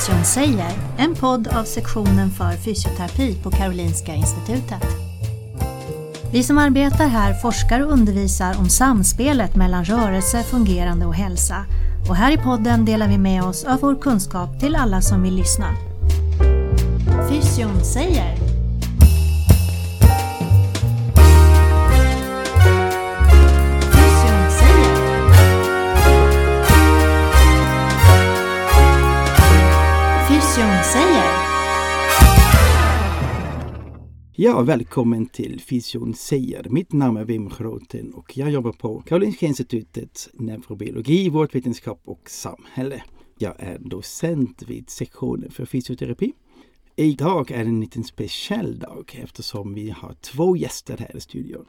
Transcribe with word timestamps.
Fysion 0.00 0.24
säger, 0.24 0.70
en 0.98 1.14
podd 1.14 1.48
av 1.48 1.64
sektionen 1.64 2.30
för 2.30 2.52
fysioterapi 2.52 3.34
på 3.42 3.50
Karolinska 3.50 4.14
Institutet. 4.14 4.82
Vi 6.32 6.42
som 6.42 6.58
arbetar 6.58 7.06
här 7.06 7.34
forskar 7.34 7.80
och 7.80 7.92
undervisar 7.92 8.58
om 8.58 8.68
samspelet 8.68 9.56
mellan 9.56 9.84
rörelse, 9.84 10.42
fungerande 10.42 11.06
och 11.06 11.14
hälsa. 11.14 11.64
Och 12.08 12.16
här 12.16 12.32
i 12.32 12.36
podden 12.36 12.84
delar 12.84 13.08
vi 13.08 13.18
med 13.18 13.44
oss 13.44 13.64
av 13.64 13.80
vår 13.80 13.94
kunskap 13.94 14.60
till 14.60 14.76
alla 14.76 15.00
som 15.00 15.22
vill 15.22 15.34
lyssna. 15.34 15.74
Fysion 17.28 17.84
säger 17.84 18.39
Ja, 34.42 34.62
välkommen 34.62 35.26
till 35.26 35.60
Fysion 35.60 36.14
säger. 36.14 36.66
Mitt 36.70 36.92
namn 36.92 37.16
är 37.16 37.24
Wim 37.24 37.48
Groten 37.48 38.14
och 38.14 38.36
jag 38.36 38.50
jobbar 38.50 38.72
på 38.72 39.00
Karolinska 39.00 39.46
Institutets 39.46 40.30
neurobiologi, 40.32 41.28
vårdvetenskap 41.28 42.00
och 42.04 42.30
samhälle. 42.30 43.02
Jag 43.38 43.54
är 43.58 43.78
docent 43.78 44.62
vid 44.62 44.90
sektionen 44.90 45.50
för 45.50 45.64
fysioterapi. 45.64 46.32
Idag 46.96 47.50
är 47.50 47.60
en 47.60 47.80
liten 47.80 48.04
speciell 48.04 48.78
dag 48.78 49.18
eftersom 49.22 49.74
vi 49.74 49.90
har 49.90 50.12
två 50.12 50.56
gäster 50.56 50.96
här 50.98 51.16
i 51.16 51.20
studion. 51.20 51.66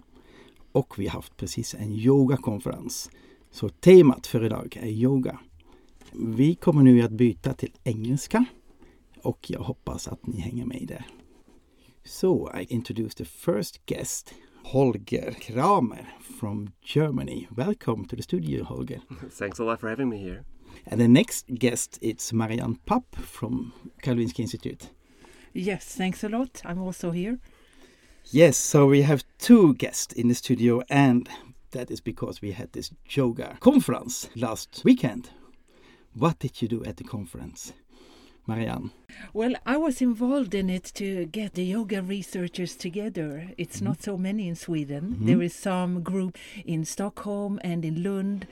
Och 0.71 0.99
vi 0.99 1.07
har 1.07 1.13
haft 1.13 1.37
precis 1.37 1.75
en 1.75 1.91
yogakonferens. 1.91 3.09
Så 3.51 3.69
temat 3.69 4.27
för 4.27 4.45
idag 4.45 4.77
är 4.81 4.89
yoga. 4.89 5.39
Vi 6.11 6.55
kommer 6.55 6.83
nu 6.83 7.01
att 7.01 7.11
byta 7.11 7.53
till 7.53 7.71
engelska 7.83 8.45
och 9.23 9.45
jag 9.49 9.59
hoppas 9.59 10.07
att 10.07 10.27
ni 10.27 10.39
hänger 10.39 10.65
med 10.65 10.85
där. 10.87 11.20
So 12.03 12.49
I 12.51 12.65
introduce 12.69 13.13
the 13.13 13.25
first 13.25 13.85
guest, 13.85 14.33
Holger 14.65 15.33
Cramer 15.39 16.07
from 16.19 16.73
Germany. 16.81 17.47
Welcome 17.55 18.05
to 18.05 18.15
the 18.15 18.23
studio, 18.23 18.63
Holger. 18.63 18.99
Thanks 19.29 19.59
a 19.59 19.63
lot 19.63 19.79
for 19.79 19.89
having 19.89 20.09
me 20.09 20.17
here. 20.17 20.43
And 20.87 20.99
the 20.99 21.07
next 21.07 21.45
guest 21.53 21.99
it's 22.01 22.33
Marianne 22.33 22.79
Papp 22.87 23.15
from 23.15 23.73
Karolinska 24.01 24.39
Institute. 24.39 24.89
Yes, 25.53 25.95
thanks 25.95 26.23
a 26.23 26.29
lot. 26.29 26.61
I'm 26.65 26.81
also 26.81 27.11
here. 27.11 27.37
Yes, 28.31 28.57
so 28.57 28.87
we 28.87 29.01
have 29.01 29.23
two 29.37 29.73
guests 29.75 30.13
in 30.13 30.27
the 30.27 30.35
studio, 30.35 30.81
and 30.89 31.29
that 31.71 31.91
is 31.91 31.99
because 32.01 32.41
we 32.41 32.53
had 32.53 32.71
this 32.71 32.91
yoga 33.09 33.57
conference 33.59 34.29
last 34.35 34.81
weekend. 34.85 35.29
What 36.13 36.39
did 36.39 36.61
you 36.61 36.67
do 36.67 36.83
at 36.85 36.97
the 36.97 37.03
conference, 37.03 37.73
Marianne? 38.47 38.91
Well, 39.33 39.53
I 39.65 39.77
was 39.77 40.01
involved 40.01 40.53
in 40.53 40.69
it 40.69 40.91
to 40.95 41.25
get 41.25 41.53
the 41.53 41.63
yoga 41.63 42.01
researchers 42.01 42.75
together. 42.75 43.51
It's 43.57 43.81
not 43.81 44.03
so 44.03 44.17
many 44.17 44.47
in 44.47 44.55
Sweden. 44.55 45.17
There 45.21 45.41
is 45.41 45.53
some 45.53 46.01
group 46.01 46.37
in 46.65 46.85
Stockholm 46.85 47.59
and 47.63 47.85
in 47.85 48.03
Lund. 48.03 48.45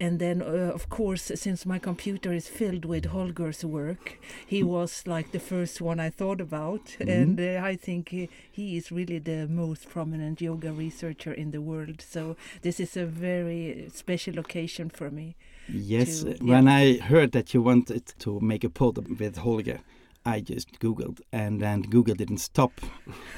And 0.00 0.18
then, 0.18 0.42
uh, 0.42 0.72
of 0.74 0.88
course, 0.88 1.30
since 1.34 1.64
my 1.66 1.78
computer 1.78 2.32
is 2.32 2.48
filled 2.48 2.84
with 2.84 3.06
Holger's 3.06 3.64
work, 3.64 4.18
he 4.46 4.62
was 4.62 5.06
like 5.06 5.32
the 5.32 5.40
first 5.40 5.80
one 5.80 6.00
I 6.00 6.10
thought 6.10 6.40
about. 6.40 6.96
And 7.00 7.38
uh, 7.40 7.60
I 7.62 7.76
think 7.76 8.08
he, 8.08 8.28
he 8.50 8.76
is 8.76 8.90
really 8.90 9.18
the 9.18 9.46
most 9.46 9.88
prominent 9.88 10.40
yoga 10.40 10.72
researcher 10.72 11.32
in 11.32 11.50
the 11.52 11.60
world. 11.60 12.00
So 12.00 12.36
this 12.62 12.80
is 12.80 12.96
a 12.96 13.06
very 13.06 13.88
special 13.94 14.38
occasion 14.38 14.90
for 14.90 15.10
me. 15.10 15.36
Yes, 15.70 16.22
to- 16.22 16.32
uh, 16.32 16.36
when 16.40 16.66
I 16.66 16.96
heard 16.98 17.32
that 17.32 17.52
you 17.52 17.60
wanted 17.62 18.06
to 18.20 18.40
make 18.40 18.64
a 18.64 18.70
pod 18.70 18.96
with 19.20 19.36
Holger, 19.36 19.80
I 20.26 20.40
just 20.40 20.78
Googled 20.80 21.20
and 21.32 21.60
then 21.60 21.82
Google 21.82 22.14
didn't 22.14 22.38
stop 22.38 22.72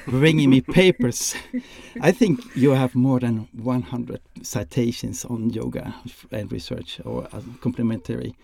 bringing 0.07 0.49
me 0.49 0.61
papers. 0.81 1.35
I 2.01 2.11
think 2.11 2.39
you 2.55 2.71
have 2.71 2.95
more 2.95 3.19
than 3.19 3.47
100 3.53 4.19
citations 4.41 5.25
on 5.25 5.49
yoga 5.51 5.93
and 6.31 6.51
research 6.51 6.99
or 7.05 7.27
uh, 7.31 7.41
complementary. 7.61 8.35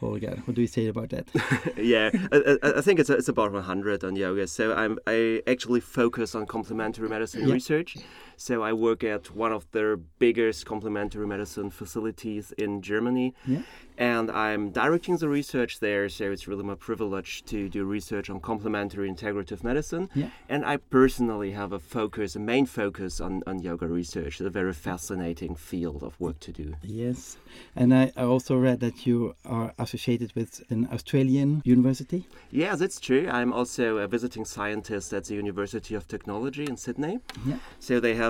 Holger, 0.00 0.40
what 0.44 0.54
do 0.54 0.60
you 0.60 0.68
say 0.68 0.86
about 0.86 1.10
that? 1.10 1.26
yeah, 1.76 2.10
I, 2.30 2.56
I- 2.62 2.78
I 2.78 2.80
think 2.82 3.00
it's, 3.00 3.10
it's 3.10 3.28
about 3.28 3.50
100 3.50 4.04
on 4.04 4.14
yoga. 4.14 4.46
So 4.46 4.72
I'm 4.72 4.96
I 5.08 5.42
actually 5.48 5.80
focus 5.80 6.36
on 6.36 6.46
complementary 6.46 7.08
medicine 7.08 7.48
Yeah. 7.48 7.54
research. 7.54 7.96
So 8.40 8.62
I 8.62 8.72
work 8.72 9.02
at 9.02 9.34
one 9.34 9.52
of 9.52 9.66
the 9.72 10.00
biggest 10.20 10.64
complementary 10.64 11.26
medicine 11.26 11.70
facilities 11.70 12.52
in 12.52 12.82
Germany, 12.82 13.34
Yeah. 13.44 13.62
and 13.98 14.30
I'm 14.30 14.70
directing 14.70 15.16
the 15.16 15.28
research 15.28 15.80
there. 15.80 16.08
So 16.08 16.30
it's 16.30 16.46
really 16.46 16.62
my 16.62 16.76
privilege 16.76 17.42
to 17.46 17.68
do 17.68 17.84
research 17.84 18.30
on 18.30 18.38
complementary 18.40 19.10
integrative 19.10 19.64
medicine. 19.64 20.08
Yeah. 20.14 20.30
And 20.48 20.64
I 20.64 20.76
personally 20.76 21.50
have 21.50 21.72
a 21.72 21.80
focus, 21.80 22.36
a 22.36 22.38
main 22.38 22.66
focus 22.66 23.20
on, 23.20 23.42
on 23.48 23.58
yoga 23.58 23.88
research. 23.88 24.40
It's 24.40 24.46
a 24.46 24.50
very 24.50 24.72
fascinating 24.72 25.56
field 25.56 26.04
of 26.04 26.12
work 26.20 26.38
to 26.40 26.52
do. 26.52 26.74
Yes, 26.84 27.36
and 27.74 27.92
I, 27.92 28.12
I 28.16 28.22
also 28.22 28.54
read 28.56 28.78
that 28.80 29.04
you 29.04 29.34
are 29.44 29.72
associated 29.78 30.32
with 30.36 30.62
an 30.70 30.88
Australian 30.92 31.62
university. 31.64 32.28
Yeah, 32.52 32.76
that's 32.76 33.00
true. 33.00 33.28
I'm 33.28 33.52
also 33.52 33.96
a 33.98 34.06
visiting 34.06 34.44
scientist 34.44 35.12
at 35.12 35.24
the 35.24 35.34
University 35.34 35.94
of 35.96 36.06
Technology 36.06 36.64
in 36.66 36.76
Sydney. 36.76 37.18
Yeah. 37.44 37.58
So 37.80 37.98
they 37.98 38.14
have 38.14 38.27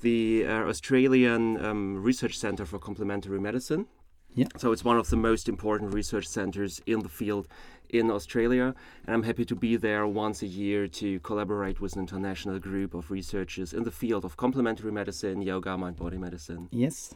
the 0.00 0.44
uh, 0.46 0.68
Australian 0.68 1.64
um, 1.64 2.02
Research 2.02 2.38
Centre 2.38 2.66
for 2.66 2.78
Complementary 2.78 3.40
Medicine. 3.40 3.86
Yeah. 4.34 4.46
So 4.56 4.72
it's 4.72 4.84
one 4.84 4.98
of 4.98 5.10
the 5.10 5.16
most 5.16 5.48
important 5.48 5.94
research 5.94 6.26
centres 6.26 6.80
in 6.86 7.00
the 7.00 7.08
field 7.08 7.46
in 7.88 8.10
Australia, 8.10 8.74
and 9.06 9.14
I'm 9.14 9.22
happy 9.22 9.44
to 9.44 9.54
be 9.54 9.76
there 9.76 10.06
once 10.06 10.42
a 10.42 10.46
year 10.46 10.88
to 10.88 11.20
collaborate 11.20 11.80
with 11.80 11.94
an 11.94 12.00
international 12.00 12.58
group 12.58 12.94
of 12.94 13.10
researchers 13.10 13.72
in 13.72 13.84
the 13.84 13.92
field 13.92 14.24
of 14.24 14.36
complementary 14.36 14.90
medicine, 14.90 15.40
yoga, 15.40 15.78
mind-body 15.78 16.18
medicine. 16.18 16.68
Yes. 16.72 17.14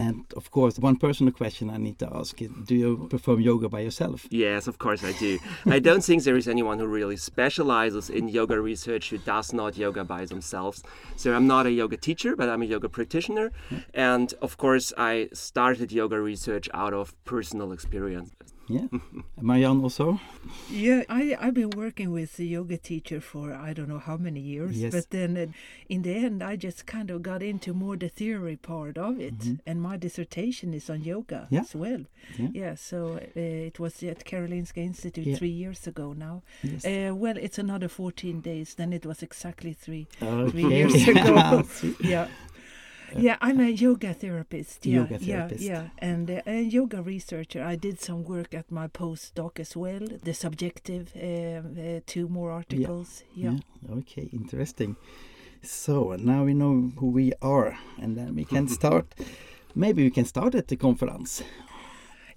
And 0.00 0.24
of 0.34 0.50
course, 0.50 0.78
one 0.78 0.96
personal 0.96 1.30
question 1.30 1.68
I 1.68 1.76
need 1.76 1.98
to 1.98 2.08
ask 2.20 2.40
is 2.40 2.50
do 2.64 2.74
you 2.74 3.06
perform 3.10 3.40
yoga 3.40 3.68
by 3.68 3.80
yourself? 3.80 4.26
Yes, 4.30 4.66
of 4.66 4.78
course 4.78 5.04
I 5.04 5.12
do. 5.12 5.38
I 5.66 5.78
don't 5.78 6.02
think 6.02 6.22
there 6.22 6.38
is 6.38 6.48
anyone 6.48 6.78
who 6.78 6.86
really 6.86 7.18
specializes 7.18 8.08
in 8.08 8.26
yoga 8.28 8.58
research 8.58 9.10
who 9.10 9.18
does 9.18 9.52
not 9.52 9.76
yoga 9.76 10.02
by 10.02 10.24
themselves. 10.24 10.82
So 11.16 11.34
I'm 11.34 11.46
not 11.46 11.66
a 11.66 11.70
yoga 11.70 11.98
teacher, 11.98 12.34
but 12.34 12.48
I'm 12.48 12.62
a 12.62 12.70
yoga 12.74 12.88
practitioner. 12.88 13.52
And 13.92 14.32
of 14.40 14.56
course, 14.56 14.90
I 14.96 15.28
started 15.34 15.92
yoga 15.92 16.18
research 16.18 16.66
out 16.72 16.94
of 16.94 17.14
personal 17.24 17.70
experience. 17.70 18.30
Yeah. 18.70 18.86
And 19.40 19.46
Marianne 19.48 19.80
also? 19.82 20.20
Yeah, 20.70 21.02
I, 21.08 21.36
I've 21.40 21.54
been 21.54 21.70
working 21.70 22.10
with 22.12 22.38
a 22.38 22.44
yoga 22.44 22.76
teacher 22.76 23.20
for 23.20 23.52
I 23.52 23.72
don't 23.72 23.88
know 23.88 23.98
how 23.98 24.16
many 24.16 24.40
years, 24.40 24.76
Yes. 24.82 24.92
but 24.94 25.10
then 25.10 25.36
uh, 25.36 25.46
in 25.88 26.02
the 26.02 26.14
end, 26.14 26.42
I 26.42 26.56
just 26.56 26.84
kind 26.86 27.10
of 27.10 27.22
got 27.22 27.42
into 27.42 27.72
more 27.74 27.96
the 27.96 28.08
theory 28.08 28.56
part 28.56 28.98
of 28.98 29.18
it, 29.18 29.34
and 29.66 29.80
my 29.82 29.96
dissertation 29.96 30.74
is 30.74 30.90
on 30.90 31.02
yoga. 31.02 31.46
Yeah. 31.50 31.60
as 31.60 31.74
well. 31.74 32.02
Yeah. 32.38 32.48
Yeah, 32.54 32.74
so 32.76 33.16
uh, 33.36 33.40
it 33.40 33.78
was 33.80 34.02
at 34.02 34.24
Karolinska 34.24 34.78
Institute 34.78 35.26
Yeah. 35.26 35.36
three 35.36 35.48
years 35.62 35.86
ago 35.86 36.12
now. 36.12 36.42
Yes. 36.62 36.84
Uh, 36.84 37.14
well, 37.14 37.36
it's 37.36 37.58
another 37.58 37.88
14 37.88 38.40
days, 38.40 38.74
then 38.74 38.92
it 38.92 39.04
was 39.06 39.22
exactly 39.22 39.72
three. 39.72 40.06
Okay. 40.22 40.60
years 40.68 41.08
ago. 41.14 41.64
Yeah. 42.00 42.28
Yeah, 43.16 43.36
I'm 43.40 43.60
a 43.60 43.68
yoga 43.70 44.14
therapist. 44.14 44.86
Yeah, 44.86 45.00
Yoga 45.00 45.18
therapist. 45.18 45.62
Yeah, 45.62 45.82
yeah, 45.82 45.88
and 45.98 46.30
uh, 46.30 46.42
a 46.46 46.62
yoga 46.62 47.02
researcher. 47.02 47.62
I 47.62 47.76
did 47.76 48.00
some 48.00 48.24
work 48.24 48.54
at 48.54 48.70
my 48.70 48.88
postdoc 48.88 49.58
as 49.58 49.76
well. 49.76 50.00
The 50.22 50.34
subjective, 50.34 51.12
um, 51.16 51.76
uh, 51.78 52.00
two 52.06 52.28
more 52.28 52.50
articles. 52.50 53.22
Yeah. 53.34 53.52
Yeah. 53.52 53.96
Okay, 53.98 54.28
interesting. 54.32 54.96
So 55.62 56.16
now 56.18 56.44
we 56.44 56.54
know 56.54 56.92
who 56.98 57.10
we 57.10 57.32
are, 57.42 57.78
and 58.00 58.16
then 58.16 58.34
we 58.34 58.44
can 58.44 58.68
start. 58.78 59.14
Maybe 59.74 60.02
we 60.02 60.10
can 60.10 60.24
start 60.24 60.54
at 60.54 60.68
the 60.68 60.76
conference. 60.76 61.42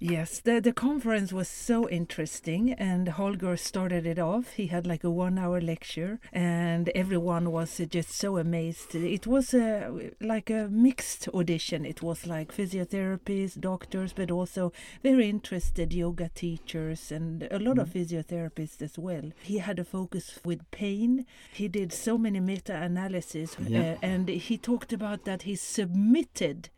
Yes, 0.06 0.40
the 0.40 0.60
the 0.60 0.74
conference 0.74 1.32
was 1.32 1.48
so 1.48 1.88
interesting, 1.88 2.72
and 2.74 3.08
Holger 3.08 3.56
started 3.56 4.04
it 4.04 4.18
off. 4.18 4.52
He 4.52 4.66
had 4.66 4.86
like 4.86 5.02
a 5.02 5.10
one-hour 5.10 5.62
lecture, 5.62 6.20
and 6.30 6.90
everyone 6.90 7.50
was 7.50 7.80
just 7.88 8.10
so 8.10 8.36
amazed. 8.36 8.94
It 8.94 9.26
was 9.26 9.54
a 9.54 10.10
like 10.20 10.50
a 10.50 10.68
mixed 10.70 11.26
audition. 11.32 11.86
It 11.86 12.02
was 12.02 12.26
like 12.26 12.52
physiotherapists, 12.54 13.58
doctors, 13.58 14.12
but 14.12 14.30
also 14.30 14.74
very 15.02 15.30
interested 15.30 15.94
yoga 15.94 16.28
teachers 16.34 17.10
and 17.10 17.48
a 17.50 17.58
lot 17.58 17.78
of 17.78 17.88
physiotherapists 17.88 18.82
as 18.82 18.98
well. 18.98 19.30
He 19.42 19.56
had 19.56 19.78
a 19.78 19.84
focus 19.84 20.38
with 20.44 20.70
pain. 20.70 21.24
He 21.54 21.66
did 21.66 21.94
so 21.94 22.18
many 22.18 22.40
meta 22.40 22.76
analyses, 22.76 23.56
Yeah. 23.58 23.92
uh, 23.92 23.96
and 24.02 24.28
he 24.28 24.58
talked 24.58 24.92
about 24.92 25.24
that 25.24 25.42
he 25.44 25.56
submitted 25.56 26.68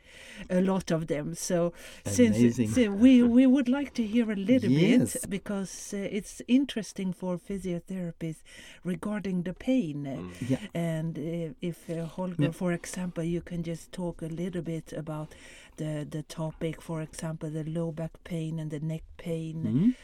a 0.51 0.61
lot 0.61 0.91
of 0.91 1.07
them. 1.07 1.35
So 1.35 1.73
since 2.05 2.37
Amazing. 2.39 2.69
so 2.71 2.91
we 2.91 3.23
we 3.23 3.47
would 3.47 3.69
like 3.69 3.93
to 3.95 4.03
hear 4.03 4.31
a 4.33 4.37
little 4.37 4.71
Yes. 4.71 5.13
bit 5.15 5.31
because 5.31 5.95
uh, 5.95 5.99
it's 6.19 6.43
interesting 6.49 7.13
for 7.13 7.39
physiotherapists 7.39 8.43
regarding 8.85 9.43
the 9.45 9.53
pain. 9.55 10.07
uh, 10.07 10.23
Yeah. 10.49 10.59
And 10.75 11.19
uh, 11.19 11.55
if 11.61 11.89
uh, 11.91 12.07
Holger, 12.07 12.43
Yeah. 12.45 12.53
for 12.53 12.73
example, 12.73 13.25
you 13.25 13.41
can 13.43 13.63
just 13.63 13.93
talk 13.93 14.23
a 14.23 14.27
little 14.43 14.63
bit 14.63 14.93
about 14.93 15.35
the 15.77 16.07
the 16.11 16.23
topic, 16.23 16.83
for 16.83 17.01
example, 17.03 17.51
the 17.51 17.65
low 17.65 17.93
back 17.93 18.13
pain 18.25 18.59
and 18.61 18.71
the 18.71 18.81
neck 18.81 19.03
pain. 19.17 19.57
Mhm. 19.65 19.95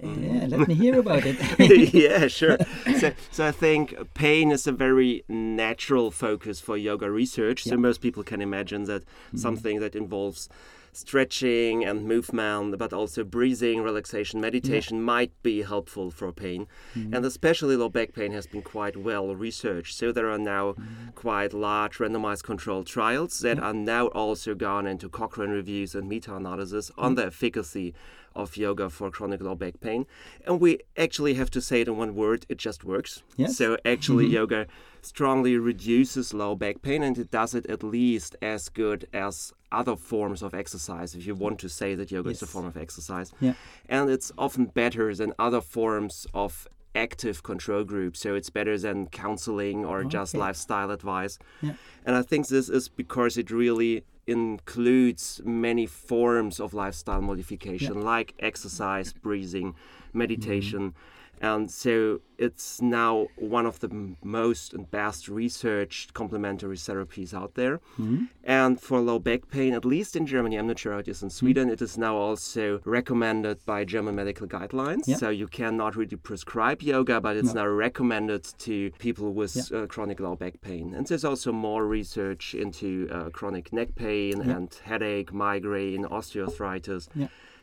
Yeah, 0.00 0.46
let 0.48 0.68
me 0.68 0.74
hear 0.74 0.98
about 0.98 1.22
it. 1.24 1.94
yeah, 1.94 2.26
sure. 2.26 2.58
So, 2.98 3.12
so 3.30 3.46
I 3.46 3.52
think 3.52 3.94
pain 4.14 4.50
is 4.50 4.66
a 4.66 4.72
very 4.72 5.24
natural 5.28 6.10
focus 6.10 6.60
for 6.60 6.76
yoga 6.76 7.10
research. 7.10 7.64
So 7.64 7.70
Yeah. 7.70 7.76
most 7.76 8.00
people 8.00 8.22
can 8.22 8.40
imagine 8.42 8.84
that 8.84 9.02
mm-hmm. 9.02 9.38
something 9.38 9.80
that 9.80 9.94
involves 9.94 10.48
stretching 10.94 11.84
and 11.84 12.06
movement, 12.06 12.78
but 12.78 12.92
also 12.92 13.24
breathing, 13.24 13.82
relaxation, 13.82 14.40
meditation 14.40 15.02
might 15.02 15.32
be 15.42 15.62
helpful 15.62 16.10
for 16.10 16.32
pain. 16.32 16.66
Mm-hmm. 16.94 17.14
And 17.14 17.24
especially 17.24 17.76
low 17.76 17.88
back 17.88 18.14
pain 18.14 18.32
has 18.32 18.46
been 18.46 18.62
quite 18.62 18.96
well 18.96 19.34
researched. 19.34 19.96
So 19.96 20.12
there 20.12 20.30
are 20.30 20.38
now 20.38 20.72
mm-hmm. 20.72 21.10
quite 21.14 21.52
large 21.52 21.98
randomized 21.98 22.44
controlled 22.44 22.86
trials 22.86 23.40
that 23.40 23.58
are 23.58 23.74
now 23.74 24.06
also 24.08 24.54
gone 24.54 24.86
into 24.86 25.08
Cochrane 25.08 25.50
reviews 25.50 25.94
and 25.94 26.08
meta-analysis 26.08 26.92
on 26.96 27.16
the 27.16 27.26
efficacy 27.26 27.92
of 28.34 28.56
yoga 28.56 28.90
for 28.90 29.10
chronic 29.10 29.40
low 29.40 29.54
back 29.54 29.80
pain. 29.80 30.06
And 30.46 30.60
we 30.60 30.80
actually 30.96 31.34
have 31.34 31.50
to 31.52 31.60
say 31.60 31.82
it 31.82 31.88
in 31.88 31.96
one 31.96 32.14
word, 32.14 32.46
it 32.48 32.58
just 32.58 32.84
works. 32.84 33.22
Yes. 33.36 33.56
So 33.56 33.76
actually 33.84 34.24
mm-hmm. 34.26 34.34
yoga 34.34 34.66
strongly 35.02 35.56
reduces 35.56 36.32
low 36.32 36.54
back 36.54 36.82
pain 36.82 37.02
and 37.02 37.18
it 37.18 37.30
does 37.30 37.54
it 37.54 37.66
at 37.66 37.82
least 37.82 38.36
as 38.40 38.68
good 38.68 39.06
as 39.12 39.52
other 39.70 39.96
forms 39.96 40.42
of 40.42 40.54
exercise 40.54 41.14
if 41.14 41.26
you 41.26 41.34
want 41.34 41.58
to 41.58 41.68
say 41.68 41.94
that 41.94 42.10
yoga 42.10 42.30
is 42.30 42.42
a 42.42 42.46
form 42.46 42.66
of 42.66 42.76
exercise. 42.76 43.32
Yeah. 43.40 43.54
And 43.88 44.08
it's 44.08 44.32
often 44.38 44.66
better 44.66 45.14
than 45.14 45.34
other 45.38 45.60
forms 45.60 46.26
of 46.32 46.68
active 46.94 47.42
control 47.42 47.84
groups. 47.84 48.20
So 48.20 48.34
it's 48.34 48.50
better 48.50 48.78
than 48.78 49.08
counseling 49.08 49.84
or 49.84 50.04
just 50.04 50.34
lifestyle 50.34 50.90
advice. 50.90 51.38
Yeah. 51.60 51.72
And 52.06 52.16
I 52.16 52.22
think 52.22 52.48
this 52.48 52.68
is 52.68 52.88
because 52.88 53.36
it 53.36 53.50
really 53.50 54.04
includes 54.26 55.40
many 55.44 55.86
forms 55.86 56.60
of 56.60 56.74
lifestyle 56.74 57.20
modification, 57.20 58.02
like 58.02 58.34
exercise, 58.38 59.12
breathing, 59.12 59.72
mm-hmm. 59.72 60.18
meditation. 60.18 60.94
And 61.40 61.70
so 61.70 62.20
it's 62.38 62.80
now 62.80 63.28
one 63.36 63.66
of 63.66 63.80
the 63.80 64.16
most 64.22 64.72
and 64.74 64.90
best 64.90 65.28
researched 65.28 66.14
complementary 66.14 66.76
therapies 66.76 67.32
out 67.34 67.54
there. 67.54 67.78
Mm-hmm. 67.98 68.24
And 68.42 68.80
for 68.80 69.00
low 69.00 69.18
back 69.18 69.50
pain, 69.50 69.74
at 69.74 69.84
least 69.84 70.16
in 70.16 70.26
Germany, 70.26 70.56
I'm 70.56 70.66
not 70.66 70.78
sure 70.78 70.92
how 70.92 70.98
it 70.98 71.08
is 71.08 71.22
in 71.22 71.30
Sweden, 71.30 71.70
it 71.70 71.80
is 71.82 71.96
now 71.96 72.16
also 72.16 72.80
recommended 72.84 73.64
by 73.64 73.84
German 73.84 74.14
medical 74.16 74.46
guidelines. 74.46 75.06
Yeah. 75.06 75.16
So 75.16 75.28
you 75.30 75.46
cannot 75.46 75.96
really 75.96 76.16
prescribe 76.16 76.82
yoga, 76.82 77.20
but 77.20 77.36
it's 77.36 77.54
now 77.54 77.66
recommended 77.66 78.44
to 78.58 78.90
people 78.98 79.32
with 79.32 79.72
uh, 79.72 79.86
chronic 79.86 80.20
low 80.20 80.36
back 80.36 80.60
pain. 80.60 80.94
And 80.94 81.06
there's 81.06 81.24
also 81.24 81.52
more 81.52 81.86
research 81.86 82.54
into 82.54 83.08
uh, 83.10 83.30
chronic 83.30 83.72
neck 83.72 83.94
pain 83.94 84.40
and 84.40 84.74
headache, 84.84 85.32
migraine, 85.32 86.04
osteoarthritis. 86.04 87.08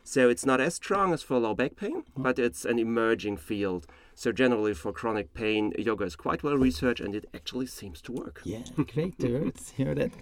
Yeah. 0.02 0.08
So 0.08 0.28
it's 0.28 0.44
not 0.44 0.60
as 0.60 0.74
strong 0.74 1.12
as 1.12 1.22
for 1.22 1.38
low 1.38 1.54
back 1.54 1.76
pain, 1.76 2.04
but 2.16 2.38
it's 2.38 2.64
an 2.64 2.78
emerging 2.78 3.36
field. 3.38 3.86
So 4.14 4.30
generally 4.30 4.74
for 4.74 4.92
chronic 4.92 5.32
pain, 5.34 5.72
yoga 5.78 6.04
is 6.04 6.16
quite 6.16 6.42
well 6.42 6.56
researched 6.56 7.00
and 7.00 7.14
it 7.14 7.28
actually 7.34 7.66
seems 7.66 8.00
to 8.02 8.12
work. 8.12 8.40
Yeah, 8.44 8.62
great 8.76 9.18
to 9.20 9.50
hear, 9.76 9.94
that. 9.94 10.12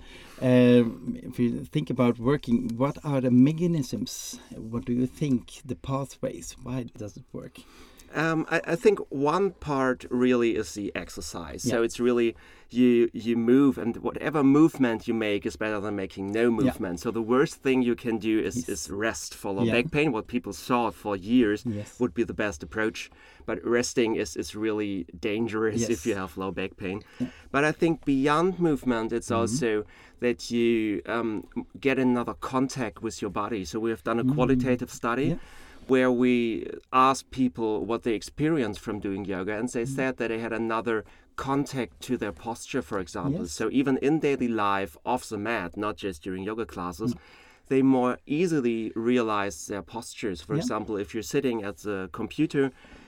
Um, 0.41 1.19
if 1.23 1.39
you 1.39 1.65
think 1.65 1.91
about 1.91 2.19
working, 2.19 2.71
what 2.77 2.99
are 3.05 3.21
the 3.21 3.31
mechanisms? 3.31 4.39
What 4.57 4.85
do 4.85 4.93
you 4.93 5.07
think 5.07 5.61
the 5.65 5.77
pathways? 5.77 6.57
Why 6.63 6.87
does 6.97 7.17
it 7.17 7.25
work? 7.33 7.59
Um, 8.15 8.47
I, 8.51 8.61
I 8.65 8.77
think 8.77 8.99
one 9.09 9.53
part 9.53 10.05
really 10.11 10.57
is 10.57 10.75
the 10.75 10.93
exercise. 10.95 11.63
So 11.63 11.83
it's 11.83 12.01
really 12.01 12.37
you 12.73 13.11
you 13.13 13.37
move, 13.37 13.79
and 13.79 13.97
whatever 13.99 14.43
movement 14.45 15.09
you 15.09 15.15
make 15.15 15.45
is 15.47 15.57
better 15.57 15.81
than 15.81 15.97
making 15.97 16.33
no 16.33 16.51
movement. 16.51 17.01
So 17.01 17.11
the 17.11 17.23
worst 17.23 17.57
thing 17.57 17.83
you 17.83 17.95
can 17.95 18.19
do 18.19 18.39
is, 18.39 18.69
is 18.69 18.91
rest 18.91 19.35
for 19.35 19.53
low 19.53 19.65
Yeah. 19.65 19.73
back 19.73 19.91
pain. 19.91 20.13
What 20.13 20.27
people 20.27 20.53
thought 20.53 20.95
for 20.95 21.17
years 21.17 21.65
Yes. 21.67 21.99
would 21.99 22.15
be 22.15 22.25
the 22.25 22.35
best 22.35 22.63
approach, 22.63 23.11
but 23.47 23.65
resting 23.65 24.17
is, 24.17 24.37
is 24.37 24.55
really 24.55 25.07
dangerous 25.19 25.89
if 25.89 26.07
you 26.07 26.15
have 26.15 26.37
low 26.37 26.51
back 26.51 26.77
pain. 26.77 27.03
But 27.51 27.65
I 27.65 27.73
think 27.73 28.05
beyond 28.05 28.59
movement, 28.59 29.13
it's 29.13 29.29
mm-hmm. 29.29 29.41
also 29.41 29.85
that 30.21 30.51
you 30.51 31.03
um, 31.07 31.47
get 31.81 31.99
another 31.99 32.35
contact 32.35 33.03
with 33.03 33.21
your 33.23 33.31
body. 33.31 33.65
So 33.65 33.81
we 33.81 33.91
have 33.91 34.05
done 34.05 34.19
a 34.21 34.25
mm-hmm. 34.25 34.35
qualitative 34.35 34.91
study 34.91 35.29
Yeah. 35.29 35.37
where 35.89 36.13
we 36.13 36.67
asked 36.93 37.31
people 37.31 37.85
what 37.85 38.03
they 38.05 38.15
experienced 38.15 38.81
from 38.81 39.01
doing 39.01 39.25
yoga, 39.25 39.57
and 39.59 39.69
they 39.69 39.83
mm-hmm. 39.83 39.95
said 39.97 40.19
that 40.19 40.29
they 40.29 40.39
had 40.39 40.53
another 40.53 41.05
contact 41.41 41.93
to 42.09 42.17
their 42.23 42.33
posture, 42.33 42.83
for 42.83 42.99
example. 42.99 43.45
Yes. 43.45 43.53
So 43.53 43.65
even 43.81 43.95
in 44.09 44.15
daily 44.21 44.51
life, 44.71 44.93
off 45.13 45.23
the 45.33 45.39
mat, 45.39 45.71
not 45.87 45.95
just 46.05 46.23
during 46.23 46.43
yoga 46.51 46.67
classes. 46.75 47.15
Mm. 47.15 47.19
They 47.73 47.83
more 47.83 48.15
easily 48.27 48.81
realize 49.11 49.57
their 49.71 49.85
postures. 49.95 50.39
For 50.47 50.55
Yeah. 50.55 50.63
example, 50.63 50.95
if 51.05 51.09
you're 51.15 51.33
sitting 51.37 51.59
at 51.69 51.77
the 51.89 51.99
computer 52.21 52.65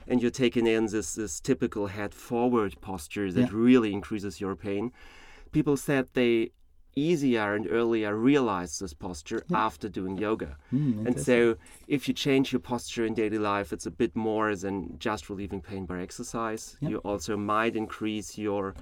and 0.09 0.17
you're 0.23 0.39
taking 0.45 0.67
in 0.77 0.87
this, 0.87 1.09
this 1.21 1.41
typical 1.41 1.85
head 1.97 2.13
forward 2.29 2.73
posture 2.81 3.29
that 3.37 3.49
Yeah. 3.51 3.67
really 3.69 3.93
increases 3.93 4.41
your 4.41 4.55
pain, 4.57 4.85
people 5.57 5.77
said 5.77 6.05
they 6.15 6.53
easier 6.95 7.55
and 7.55 7.67
earlier 7.71 8.15
realize 8.17 8.79
this 8.79 8.93
posture 8.93 9.43
after 9.55 9.89
doing 9.89 10.19
yoga. 10.19 10.57
Mm, 10.73 11.07
and 11.07 11.21
so, 11.21 11.57
if 11.89 12.09
you 12.09 12.15
change 12.15 12.53
your 12.53 12.61
posture 12.61 13.05
in 13.05 13.15
daily 13.15 13.39
life, 13.39 13.73
it's 13.73 13.87
a 13.87 13.91
bit 13.91 14.15
more 14.15 14.55
than 14.55 14.99
just 14.99 15.31
relieving 15.31 15.61
pain 15.61 15.87
by 15.87 16.01
exercise. 16.01 16.77
Yeah. 16.81 16.91
You 16.91 16.97
also 16.99 17.37
might 17.37 17.77
increase 17.77 18.39
your 18.39 18.75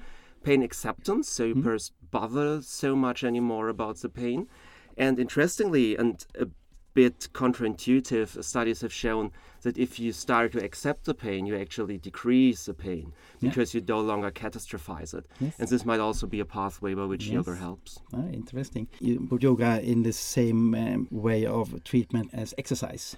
pain 0.43 0.63
acceptance, 0.63 1.29
so 1.29 1.45
you 1.45 1.63
first 1.63 1.93
bother 2.11 2.63
so 2.63 2.97
much 2.97 3.25
anymore 3.25 3.69
about 3.69 3.97
the 3.99 4.09
pain. 4.09 4.49
And 4.97 5.19
interestingly, 5.19 5.97
and 5.97 6.25
a 6.39 6.47
bit 6.95 7.29
counterintuitive, 7.33 8.43
studies 8.43 8.81
have 8.81 8.93
shown 8.93 9.31
that 9.63 9.77
if 9.79 9.99
you 9.99 10.13
start 10.13 10.53
to 10.53 10.65
accept 10.65 11.05
the 11.05 11.15
pain, 11.15 11.47
you 11.47 11.57
actually 11.57 11.99
decrease 11.99 12.65
the 12.67 12.75
pain 12.75 13.13
Yeah. 13.41 13.49
because 13.51 13.75
you 13.75 13.83
no 13.87 14.01
longer 14.01 14.31
catastrophize 14.31 15.15
it. 15.15 15.27
Yes. 15.41 15.55
And 15.59 15.69
this 15.69 15.85
might 15.85 16.01
also 16.01 16.27
be 16.27 16.41
a 16.41 16.45
pathway 16.45 16.95
by 16.95 17.05
which 17.05 17.27
yoga 17.27 17.55
helps. 17.57 17.99
Ah, 18.13 18.27
interesting. 18.33 18.89
You 19.01 19.21
put 19.29 19.43
yoga 19.43 19.81
in 19.83 20.03
the 20.03 20.13
same 20.13 20.75
um, 20.75 21.09
way 21.11 21.45
of 21.47 21.83
treatment 21.85 22.31
as 22.33 22.55
exercise. 22.59 23.17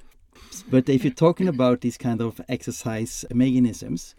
But 0.71 0.89
if 0.89 1.05
you're 1.05 1.13
talking 1.13 1.49
about 1.49 1.81
these 1.83 1.99
kind 1.99 2.21
of 2.21 2.41
exercise 2.49 3.25
mechanisms, 3.33 4.15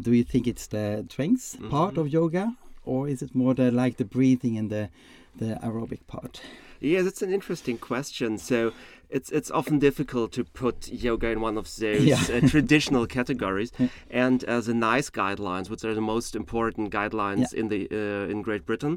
do 0.00 0.12
you 0.12 0.22
think 0.24 0.46
it's 0.46 0.66
the 0.68 1.04
strength 1.10 1.56
part 1.70 1.96
of 1.98 2.08
yoga, 2.08 2.56
or 2.84 3.08
is 3.08 3.22
it 3.22 3.34
more 3.34 3.54
the 3.54 3.70
like 3.72 3.96
the 3.96 4.04
breathing 4.04 4.56
and 4.58 4.70
the 4.70 4.88
the 5.36 5.58
aerobic 5.62 6.06
part? 6.06 6.40
Yeah, 6.80 7.02
that's 7.02 7.22
an 7.22 7.32
interesting 7.32 7.78
question. 7.78 8.38
So 8.38 8.72
it's 9.10 9.30
it's 9.30 9.50
often 9.50 9.78
difficult 9.78 10.32
to 10.32 10.44
put 10.44 10.88
yoga 10.88 11.28
in 11.28 11.40
one 11.40 11.56
of 11.56 11.66
those 11.76 12.04
Yeah. 12.04 12.22
uh, 12.36 12.40
traditional 12.48 13.06
categories. 13.18 13.70
And 14.10 14.44
uh, 14.44 14.60
the 14.60 14.74
NICE 14.74 15.10
guidelines, 15.10 15.70
which 15.70 15.84
are 15.84 15.94
the 15.94 16.00
most 16.14 16.36
important 16.36 16.90
guidelines 16.92 17.52
in 17.54 17.68
the 17.68 17.88
uh, 17.90 18.30
in 18.32 18.42
Great 18.42 18.64
Britain, 18.66 18.94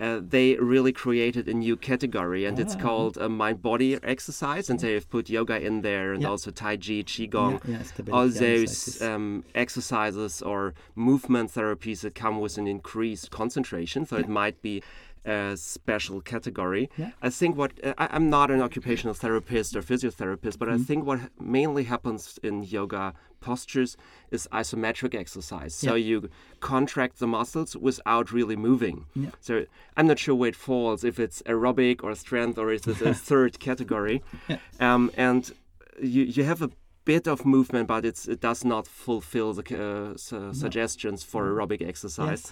uh, 0.00 0.20
they 0.22 0.56
really 0.56 0.92
created 0.92 1.48
a 1.48 1.54
new 1.54 1.76
category, 1.76 2.44
and 2.44 2.58
it's 2.58 2.74
Ah. 2.76 2.80
called 2.86 3.16
uh, 3.18 3.28
mind-body 3.28 3.90
exercise. 4.02 4.68
And 4.70 4.78
they've 4.80 5.08
put 5.08 5.30
yoga 5.30 5.56
in 5.68 5.80
there, 5.82 6.12
and 6.12 6.22
Yeah. 6.22 6.28
also 6.32 6.50
Tai 6.50 6.76
Chi, 6.76 7.02
Qigong, 7.12 7.60
Yeah, 7.64 7.78
yeah, 7.78 8.14
all 8.14 8.28
those 8.28 9.00
um, 9.02 9.44
exercises 9.54 10.42
or 10.42 10.74
movement 10.94 11.50
therapies 11.52 12.00
that 12.02 12.14
come 12.14 12.40
with 12.40 12.58
an 12.58 12.66
increased 12.66 13.30
concentration. 13.30 14.04
So 14.06 14.16
it 14.16 14.28
might 14.28 14.60
be 14.62 14.82
a 15.24 15.56
special 15.56 16.20
category. 16.20 16.90
Yeah. 16.96 17.10
I 17.22 17.30
think 17.30 17.56
what 17.56 17.72
uh, 17.82 17.94
I, 17.98 18.08
I'm 18.12 18.28
not 18.30 18.50
an 18.50 18.60
occupational 18.60 19.14
therapist 19.14 19.74
or 19.76 19.82
physiotherapist, 19.82 20.58
but 20.58 20.68
Mm-hmm. 20.68 20.82
I 20.82 20.84
think 20.84 21.06
what 21.06 21.20
mainly 21.40 21.84
happens 21.84 22.38
in 22.42 22.62
yoga 22.62 23.14
postures 23.40 23.96
is 24.30 24.48
isometric 24.52 25.14
exercise. 25.14 25.74
So 25.74 25.94
Yeah. 25.94 26.06
you 26.10 26.30
contract 26.60 27.18
the 27.18 27.26
muscles 27.26 27.76
without 27.76 28.32
really 28.32 28.56
moving. 28.56 29.06
Yeah. 29.14 29.30
So 29.40 29.64
I'm 29.96 30.06
not 30.06 30.18
sure 30.18 30.34
where 30.34 30.48
it 30.48 30.56
falls, 30.56 31.04
if 31.04 31.18
it's 31.18 31.42
aerobic 31.42 32.02
or 32.02 32.14
strength 32.14 32.58
or 32.58 32.72
is 32.72 32.86
it 32.86 33.00
a 33.02 33.14
third 33.30 33.58
category. 33.60 34.22
Um, 34.80 35.10
and 35.16 35.52
you, 36.02 36.22
you 36.24 36.44
have 36.44 36.62
a 36.62 36.70
bit 37.04 37.26
of 37.28 37.44
movement, 37.44 37.86
but 37.86 38.02
it's, 38.06 38.26
it 38.26 38.40
does 38.40 38.64
not 38.64 38.86
fulfill 38.86 39.52
the 39.52 39.62
uh, 39.62 40.16
su- 40.16 40.54
suggestions 40.54 41.22
for 41.22 41.44
aerobic 41.50 41.86
exercise. 41.86 42.50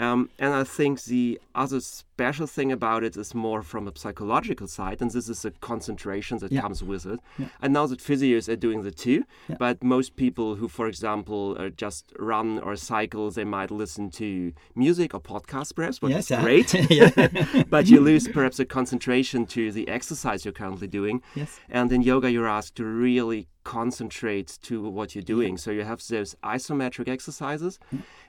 Um, 0.00 0.30
and 0.38 0.54
I 0.54 0.64
think 0.64 1.02
the 1.04 1.40
other 1.54 1.80
special 1.80 2.46
thing 2.46 2.70
about 2.72 3.02
it 3.04 3.16
is 3.16 3.34
more 3.34 3.62
from 3.62 3.88
a 3.88 3.92
psychological 3.96 4.66
side, 4.68 5.00
and 5.02 5.10
this 5.10 5.28
is 5.28 5.42
the 5.42 5.50
concentration 5.60 6.38
that 6.38 6.52
Yeah. 6.52 6.60
comes 6.60 6.82
with 6.84 7.04
it. 7.06 7.20
Yeah. 7.38 7.46
I 7.60 7.68
know 7.68 7.86
that 7.88 7.98
physios 8.00 8.48
are 8.48 8.56
doing 8.56 8.82
the 8.82 8.90
too, 8.90 9.24
Yeah. 9.48 9.56
but 9.58 9.82
most 9.82 10.14
people 10.16 10.56
who, 10.56 10.68
for 10.68 10.86
example, 10.88 11.56
uh, 11.58 11.70
just 11.70 12.12
run 12.18 12.58
or 12.60 12.76
cycle, 12.76 13.30
they 13.30 13.44
might 13.44 13.70
listen 13.70 14.10
to 14.12 14.52
music 14.74 15.14
or 15.14 15.20
podcasts, 15.20 15.74
perhaps, 15.74 16.00
which 16.02 16.12
Yes, 16.12 16.30
is 16.30 16.38
great. 16.46 16.70
but 17.70 17.86
you 17.88 18.00
lose 18.00 18.28
perhaps 18.28 18.56
the 18.58 18.64
concentration 18.64 19.46
to 19.46 19.72
the 19.72 19.88
exercise 19.88 20.44
you're 20.44 20.52
currently 20.62 20.86
doing. 20.88 21.22
Yes. 21.34 21.58
And 21.68 21.90
in 21.92 22.02
yoga, 22.02 22.30
you're 22.30 22.48
asked 22.48 22.76
to 22.76 22.84
really 22.84 23.48
concentrate 23.64 24.58
to 24.62 24.74
what 24.88 25.14
you're 25.14 25.22
doing. 25.36 25.58
So 25.58 25.70
you 25.70 25.82
have 25.84 26.00
those 26.08 26.34
isometric 26.42 27.06
exercises 27.06 27.78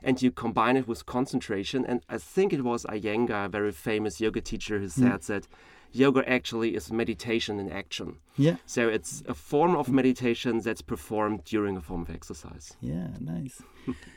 and 0.04 0.22
you 0.22 0.32
combine 0.32 0.76
it 0.76 0.86
with 0.88 1.06
concentration. 1.06 1.59
And 1.86 2.02
I 2.10 2.18
think 2.18 2.54
it 2.54 2.64
was 2.64 2.86
Iyengar, 2.86 3.46
a 3.46 3.50
very 3.50 3.72
famous 3.72 4.20
yoga 4.20 4.42
teacher, 4.42 4.80
who 4.80 4.88
mm. 4.88 4.92
said 4.92 5.22
that 5.24 5.48
yoga 5.92 6.28
actually 6.30 6.76
is 6.76 6.92
meditation 6.92 7.60
in 7.60 7.72
action. 7.72 8.18
Yeah. 8.38 8.56
So 8.66 8.88
it's 8.88 9.22
a 9.28 9.34
form 9.34 9.76
of 9.76 9.90
meditation 9.90 10.62
that's 10.62 10.82
performed 10.82 11.44
during 11.44 11.76
a 11.76 11.82
form 11.82 12.02
of 12.04 12.10
exercise. 12.10 12.72
Yeah, 12.80 13.08
nice. 13.20 13.62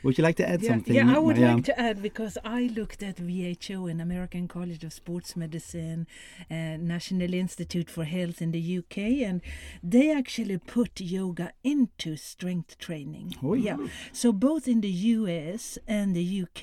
Would 0.03 0.17
you 0.17 0.23
like 0.23 0.37
to 0.37 0.47
add 0.47 0.61
Yeah, 0.61 0.69
something? 0.71 0.95
yeah, 0.95 1.13
I 1.15 1.19
would 1.19 1.35
Marianne? 1.37 1.55
like 1.57 1.65
to 1.65 1.79
add 1.79 2.01
because 2.01 2.37
I 2.45 2.61
looked 2.79 3.01
at 3.03 3.15
WHO 3.19 3.87
and 3.87 3.99
American 4.01 4.47
College 4.47 4.83
of 4.85 4.93
Sports 4.93 5.35
Medicine 5.35 6.07
and 6.49 6.87
National 6.87 7.33
Institute 7.33 7.89
for 7.89 8.05
Health 8.05 8.41
in 8.41 8.51
the 8.51 8.63
UK, 8.79 8.97
and 9.27 9.41
they 9.83 10.07
actually 10.21 10.57
put 10.57 11.01
yoga 11.01 11.47
into 11.63 12.15
strength 12.15 12.77
training. 12.77 13.27
Oi. 13.43 13.55
Yeah, 13.69 13.77
so 14.13 14.31
both 14.31 14.67
in 14.73 14.79
the 14.81 14.95
US 15.17 15.77
and 15.87 16.15
the 16.15 16.25
UK, 16.43 16.61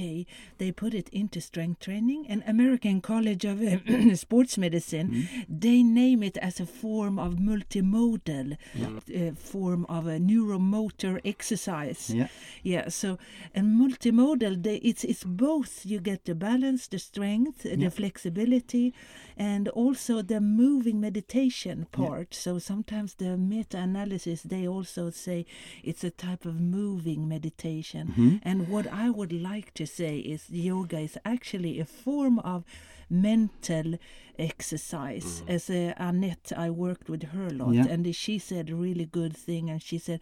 they 0.58 0.70
put 0.72 0.92
it 0.94 1.08
into 1.10 1.40
strength 1.40 1.80
training. 1.80 2.26
And 2.28 2.42
American 2.46 2.96
College 3.12 3.44
of 3.44 3.60
uh, 3.60 4.14
Sports 4.24 4.56
Medicine, 4.56 4.99
Mm-hmm. 5.08 5.42
they 5.48 5.82
name 5.82 6.22
it 6.22 6.36
as 6.38 6.60
a 6.60 6.66
form 6.66 7.18
of 7.18 7.34
multimodal 7.36 8.56
uh, 8.76 9.34
form 9.34 9.86
of 9.88 10.06
a 10.06 10.18
neuromotor 10.18 11.20
exercise. 11.24 12.10
Yeah. 12.10 12.28
Yeah, 12.62 12.88
so 12.88 13.18
and 13.54 13.66
multimodal, 13.80 14.62
they, 14.62 14.76
it's 14.76 15.04
it's 15.04 15.24
both. 15.24 15.84
You 15.86 16.00
get 16.00 16.24
the 16.24 16.34
balance, 16.34 16.88
the 16.88 16.98
strength, 16.98 17.64
Yeah. 17.64 17.76
the 17.76 17.90
flexibility, 17.90 18.92
and 19.36 19.68
also 19.68 20.22
the 20.22 20.40
moving 20.40 21.00
meditation 21.00 21.86
part. 21.92 22.34
So 22.34 22.58
sometimes 22.58 23.14
the 23.14 23.36
meta-analysis 23.36 24.42
they 24.42 24.66
also 24.68 25.10
say 25.10 25.46
it's 25.82 26.04
a 26.04 26.10
type 26.10 26.44
of 26.44 26.60
moving 26.60 27.28
meditation. 27.28 28.08
Mm-hmm. 28.08 28.36
And 28.42 28.68
what 28.68 28.86
I 28.86 29.10
would 29.10 29.32
like 29.32 29.72
to 29.74 29.86
say 29.86 30.18
is 30.18 30.50
yoga 30.50 30.98
is 30.98 31.16
actually 31.24 31.80
a 31.80 31.84
form 31.84 32.38
of 32.40 32.64
mental 33.10 33.94
exercise. 34.38 35.42
As 35.48 35.68
uh, 35.70 35.92
Annette, 35.96 36.52
I 36.56 36.70
worked 36.70 37.08
with 37.08 37.22
her 37.32 37.46
a 37.48 37.50
lot, 37.52 37.74
Yeah. 37.74 37.86
and 37.88 38.14
she 38.14 38.38
said 38.38 38.70
a 38.70 38.74
really 38.74 39.06
good 39.06 39.36
thing. 39.36 39.68
And 39.70 39.82
she 39.82 39.98
said, 39.98 40.20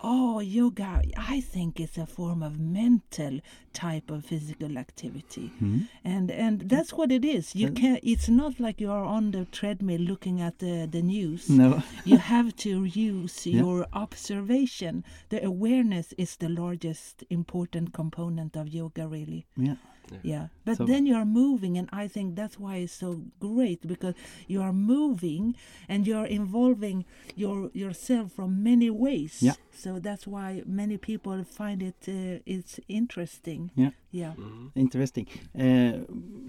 "Oh, 0.00 0.40
yoga, 0.40 1.02
I 1.16 1.40
think 1.40 1.80
it's 1.80 1.98
a 1.98 2.06
form 2.06 2.42
of 2.42 2.58
mental 2.58 3.40
type 3.72 4.10
of 4.10 4.24
physical 4.24 4.78
activity." 4.78 5.50
Mm-hmm. 5.56 5.80
And 6.04 6.30
and 6.30 6.60
that's 6.68 6.92
what 6.92 7.10
it 7.12 7.24
is. 7.24 7.54
You 7.54 7.70
can. 7.72 7.98
It's 8.02 8.28
not 8.28 8.60
like 8.60 8.80
you 8.80 8.90
are 8.92 9.04
on 9.04 9.32
the 9.32 9.44
treadmill 9.46 10.00
looking 10.00 10.40
at 10.40 10.58
the 10.58 10.86
the 10.90 11.02
news 11.02 11.48
No. 11.48 11.82
you 12.04 12.18
have 12.18 12.54
to 12.56 12.84
use 12.84 13.46
Yeah. 13.46 13.60
your 13.62 13.86
observation. 13.92 15.04
The 15.28 15.44
awareness 15.44 16.14
is 16.16 16.36
the 16.36 16.48
largest 16.48 17.24
important 17.30 17.92
component 17.92 18.56
of 18.56 18.68
yoga, 18.68 19.06
really. 19.08 19.46
Yeah. 19.56 19.76
Yeah. 20.22 20.48
But 20.64 20.76
So- 20.76 20.86
then 20.86 21.06
you 21.06 21.14
are 21.16 21.24
moving, 21.26 21.78
and 21.78 21.88
I 21.92 22.08
think 22.08 22.36
that's 22.36 22.58
why 22.58 22.76
it's 22.76 22.92
so 22.92 23.22
great 23.40 23.86
because 23.86 24.14
you 24.46 24.62
are 24.62 24.72
moving 24.72 25.54
and 25.88 26.06
you 26.06 26.16
are 26.16 26.26
involving 26.26 27.04
your 27.36 27.70
yourself 27.74 28.32
from 28.32 28.62
many 28.62 28.90
ways. 28.90 29.42
Yeah. 29.42 29.54
So 29.72 29.98
that's 30.00 30.26
why 30.26 30.62
many 30.66 30.96
people 30.98 31.44
find 31.44 31.82
it 31.82 32.08
uh, 32.08 32.42
it's 32.46 32.80
interesting. 32.88 33.70
Yeah. 33.76 33.90
Yeah. 34.10 34.32
Interesting. 34.74 35.26
Uh, 35.54 36.04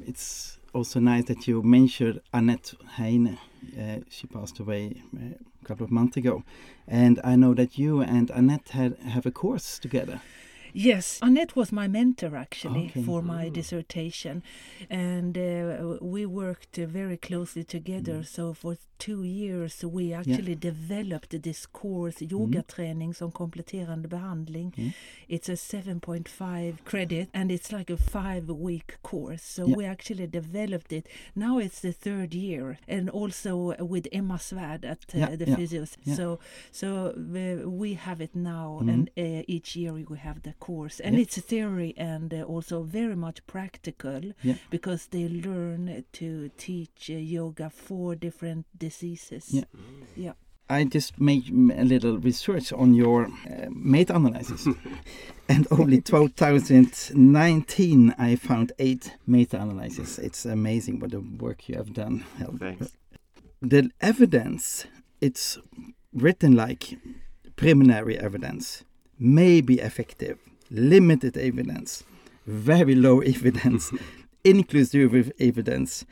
it's 0.07 0.57
also 0.73 0.99
nice 0.99 1.25
that 1.25 1.47
you 1.47 1.61
mentioned 1.63 2.21
Annette 2.33 2.73
Heine. 2.97 3.37
Uh, 3.77 3.99
she 4.09 4.27
passed 4.27 4.59
away 4.59 5.01
uh, 5.15 5.35
a 5.61 5.65
couple 5.65 5.83
of 5.85 5.91
months 5.91 6.17
ago, 6.17 6.43
and 6.87 7.19
I 7.23 7.35
know 7.35 7.53
that 7.55 7.77
you 7.77 8.01
and 8.01 8.29
Annette 8.31 8.69
had 8.69 8.97
have 8.99 9.25
a 9.27 9.31
course 9.31 9.79
together. 9.79 10.21
Yes, 10.73 11.19
Annette 11.21 11.55
was 11.55 11.71
my 11.71 11.87
mentor 11.87 12.35
actually 12.35 12.85
Okay. 12.91 13.03
for 13.03 13.21
my 13.21 13.49
dissertation, 13.49 14.43
and 14.89 15.37
uh, 15.37 15.97
we 16.01 16.25
worked 16.25 16.77
uh, 16.79 16.85
very 16.85 17.17
closely 17.17 17.63
together. 17.63 18.23
So 18.23 18.53
for 18.53 18.77
two 18.97 19.23
years 19.23 19.83
we 19.85 20.13
actually 20.13 20.55
developed 20.55 21.41
this 21.43 21.65
course, 21.65 22.21
yoga 22.21 22.61
training 22.63 23.13
som 23.13 23.31
kompletterande 23.31 24.07
behandling. 24.09 24.73
Mm. 24.77 24.93
It's 25.29 25.49
a 25.49 25.55
7.5 25.55 26.83
credit, 26.85 27.29
and 27.33 27.51
it's 27.51 27.71
like 27.71 27.89
a 27.89 27.97
five-week 27.97 28.97
course. 29.03 29.41
So 29.43 29.65
Yeah. 29.67 29.75
we 29.75 29.85
actually 29.85 30.27
developed 30.27 30.91
it. 30.91 31.07
Now 31.35 31.59
it's 31.59 31.79
the 31.81 31.93
third 31.93 32.33
year, 32.33 32.77
and 32.87 33.09
also 33.09 33.75
with 33.79 34.07
Emma 34.11 34.35
Svärd 34.37 34.83
at 34.85 35.05
uh, 35.15 35.19
Yeah, 35.19 35.35
the 35.35 35.45
yeah, 35.45 35.55
physios. 35.55 35.95
yeah. 36.03 36.15
So 36.15 36.39
so 36.71 36.87
uh, 37.15 37.69
we 37.69 37.93
have 37.95 38.21
it 38.21 38.35
now, 38.35 38.79
Mhm. 38.81 38.89
and 38.93 39.09
uh, 39.17 39.43
each 39.47 39.75
year 39.75 39.93
we 39.93 40.05
have 40.17 40.41
the 40.41 40.53
course, 40.59 40.99
and 40.99 41.15
Yeah. 41.15 41.21
it's 41.21 41.37
a 41.37 41.41
theory 41.41 41.93
and 41.97 42.33
uh, 42.33 42.43
also 42.43 42.83
very 42.83 43.15
much 43.15 43.45
practical 43.47 44.21
Yeah. 44.43 44.55
because 44.69 45.07
they 45.07 45.27
learn 45.29 46.03
to 46.13 46.49
teach 46.57 47.09
uh, 47.09 47.13
yoga 47.13 47.69
for 47.69 48.15
different 48.15 48.65
diseases. 48.77 49.51
Yeah. 49.51 49.63
Yeah. 50.15 50.33
I 50.71 50.83
just 50.83 51.19
made 51.19 51.49
a 51.49 51.83
little 51.83 52.19
research 52.19 52.71
on 52.71 52.93
your 52.93 53.25
uh, 53.25 53.69
meta-analysis, 53.71 54.67
and 55.49 55.65
only 55.71 55.99
2019 56.01 58.13
I 58.19 58.35
found 58.35 58.71
eight 58.77 59.15
meta-analyses. 59.25 60.19
It's 60.19 60.45
amazing 60.45 60.99
what 60.99 61.09
the 61.11 61.21
work 61.21 61.67
you 61.67 61.75
have 61.75 61.91
done. 61.93 62.23
Thanks. 62.59 62.93
The 63.61 63.89
evidence, 63.99 64.85
it's 65.21 65.57
written 66.13 66.55
like 66.55 66.97
preliminary 67.55 68.19
evidence, 68.19 68.83
may 69.19 69.61
be 69.61 69.79
effective, 69.79 70.39
limited 70.71 71.37
evidence, 71.37 72.03
very 72.47 72.95
low 72.95 73.19
evidence, 73.35 73.91
inclusive 74.43 75.31
evidence 75.39 76.05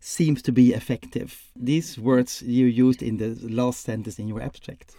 seems 0.00 0.42
to 0.42 0.52
be 0.52 0.72
effective. 0.72 1.50
These 1.56 1.98
words 1.98 2.42
you 2.42 2.66
used 2.66 3.02
in 3.02 3.16
the 3.16 3.36
last 3.48 3.80
sentence 3.80 4.18
in 4.18 4.28
your 4.28 4.42
abstract. 4.42 4.94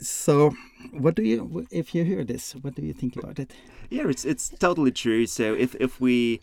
So, 0.00 0.54
what 0.92 1.14
do 1.14 1.22
you, 1.22 1.66
if 1.70 1.94
you 1.94 2.04
hear 2.04 2.24
this, 2.24 2.52
what 2.52 2.74
do 2.74 2.82
you 2.82 2.92
think 2.92 3.16
about 3.16 3.38
it? 3.38 3.52
Yeah, 3.90 4.08
it's 4.08 4.24
it's 4.24 4.48
totally 4.48 4.90
true. 4.90 5.26
So 5.26 5.54
if 5.54 5.74
if 5.78 6.00
we 6.00 6.40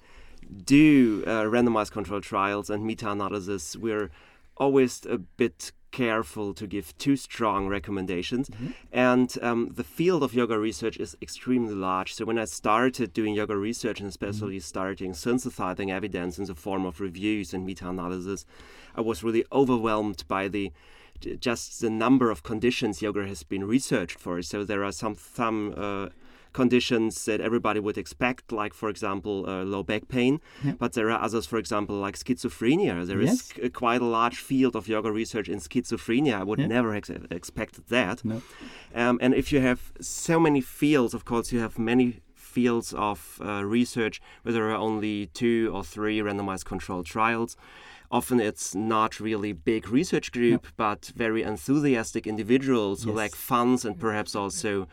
do 0.65 1.24
uh, 1.25 1.43
randomized 1.43 1.91
controlled 1.91 2.24
trials 2.24 2.70
and 2.70 2.86
meta-analysis, 2.86 3.75
we're 3.75 4.10
always 4.58 5.05
a 5.05 5.17
bit 5.17 5.72
careful 5.91 6.53
to 6.53 6.67
give 6.67 6.98
too 6.98 7.15
strong 7.15 7.67
recommendations. 7.67 8.50
And 8.91 9.38
um, 9.41 9.71
the 9.75 9.83
field 9.83 10.24
of 10.24 10.33
yoga 10.33 10.57
research 10.57 10.98
is 10.98 11.17
extremely 11.21 11.75
large. 11.75 12.13
So 12.13 12.25
when 12.25 12.39
I 12.39 12.45
started 12.45 13.13
doing 13.13 13.36
yoga 13.36 13.55
research 13.55 14.00
and 14.00 14.10
especially 14.10 14.60
starting 14.60 15.13
synthesizing 15.13 15.91
evidence 15.91 16.39
in 16.39 16.45
the 16.45 16.55
form 16.55 16.86
of 16.86 17.00
reviews 17.00 17.53
and 17.53 17.65
meta-analysis, 17.65 18.45
I 18.95 19.01
was 19.01 19.24
really 19.24 19.45
overwhelmed 19.51 20.24
by 20.27 20.48
the 20.48 20.71
just 21.39 21.81
the 21.81 21.89
number 21.89 22.31
of 22.31 22.41
conditions 22.41 23.01
yoga 23.01 23.27
has 23.27 23.43
been 23.43 23.63
researched 23.63 24.19
for. 24.19 24.41
So 24.41 24.63
there 24.63 24.83
are 24.83 24.91
some 24.91 25.15
some 25.15 25.74
uh, 25.77 26.10
conditions 26.53 27.25
that 27.25 27.39
everybody 27.41 27.79
would 27.79 27.98
expect, 27.98 28.51
like 28.51 28.74
for 28.74 28.89
example 28.89 29.46
uh, 29.48 29.63
low 29.63 29.84
back 29.84 30.08
pain, 30.08 30.39
Yeah. 30.63 30.74
but 30.79 30.93
there 30.93 31.10
are 31.12 31.22
others, 31.22 31.46
for 31.46 31.58
example, 31.58 31.96
like 31.96 32.17
schizophrenia. 32.17 33.05
There 33.05 33.22
is 33.22 33.29
Yes. 33.29 33.53
c- 33.63 33.70
quite 33.70 34.01
a 34.01 34.05
large 34.05 34.38
field 34.38 34.75
of 34.75 34.88
yoga 34.88 35.12
research 35.12 35.48
in 35.50 35.60
schizophrenia. 35.60 36.34
I 36.41 36.43
would 36.43 36.60
Yeah. 36.60 36.67
never 36.67 36.93
ex- 36.93 37.10
expected 37.31 37.84
that. 37.89 38.24
No. 38.25 38.41
Um, 38.93 39.17
and 39.22 39.34
if 39.34 39.51
you 39.53 39.62
have 39.62 39.79
so 40.01 40.39
many 40.39 40.62
fields, 40.62 41.13
of 41.13 41.24
course, 41.25 41.51
you 41.53 41.60
have 41.62 41.79
many 41.79 42.22
fields 42.36 42.93
of 42.93 43.39
uh, 43.41 43.63
research 43.63 44.20
where 44.43 44.53
there 44.53 44.70
are 44.70 44.75
only 44.75 45.27
two 45.34 45.72
or 45.74 45.84
three 45.86 46.20
randomized 46.20 46.65
controlled 46.65 47.05
trials. 47.05 47.55
Often 48.10 48.41
it's 48.41 48.75
not 48.75 49.22
really 49.22 49.53
big 49.53 49.88
research 49.89 50.34
group, 50.34 50.67
but 50.75 51.13
very 51.15 51.43
enthusiastic 51.43 52.27
individuals 52.27 53.03
who 53.03 53.12
Yes. 53.12 53.17
lack 53.17 53.36
funds 53.36 53.86
and 53.86 53.98
perhaps 53.98 54.36
also 54.36 54.88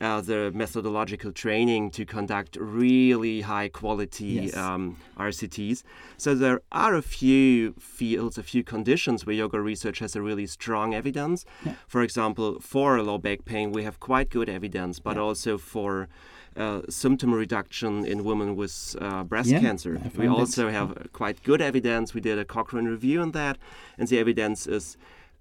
uh, 0.00 0.20
the 0.20 0.50
methodological 0.54 1.32
training 1.32 1.90
to 1.92 2.04
conduct 2.04 2.56
really 2.60 3.42
high 3.42 3.68
quality 3.68 4.24
Yes. 4.24 4.56
um, 4.56 4.96
RCTs. 5.18 5.82
So 6.16 6.34
there 6.34 6.60
are 6.72 6.94
a 6.94 7.02
few 7.02 7.74
fields, 7.78 8.38
a 8.38 8.42
few 8.42 8.62
conditions 8.64 9.24
where 9.26 9.34
yoga 9.36 9.60
research 9.60 9.98
has 10.00 10.16
a 10.16 10.22
really 10.22 10.46
strong 10.46 10.94
evidence. 10.94 11.44
Yeah. 11.64 11.74
For 11.86 12.02
example, 12.02 12.58
for 12.60 13.00
low 13.02 13.18
back 13.18 13.44
pain, 13.44 13.72
we 13.72 13.84
have 13.84 14.00
quite 14.00 14.30
good 14.30 14.48
evidence, 14.48 14.98
but 15.00 15.16
Yeah. 15.16 15.22
also 15.22 15.58
for 15.58 16.08
uh, 16.56 16.82
symptom 16.88 17.34
reduction 17.34 18.04
in 18.06 18.22
women 18.22 18.54
with 18.54 18.94
uh, 19.00 19.24
breast 19.24 19.48
Yeah, 19.50 19.58
cancer. 19.60 20.00
We 20.16 20.28
also 20.28 20.70
have 20.70 21.08
quite 21.12 21.42
good 21.42 21.60
evidence. 21.60 22.14
We 22.14 22.20
did 22.20 22.38
a 22.38 22.44
Cochrane 22.44 22.84
review 22.86 23.20
on 23.20 23.32
that, 23.32 23.58
and 23.98 24.06
the 24.08 24.18
evidence 24.20 24.68
is 24.68 24.96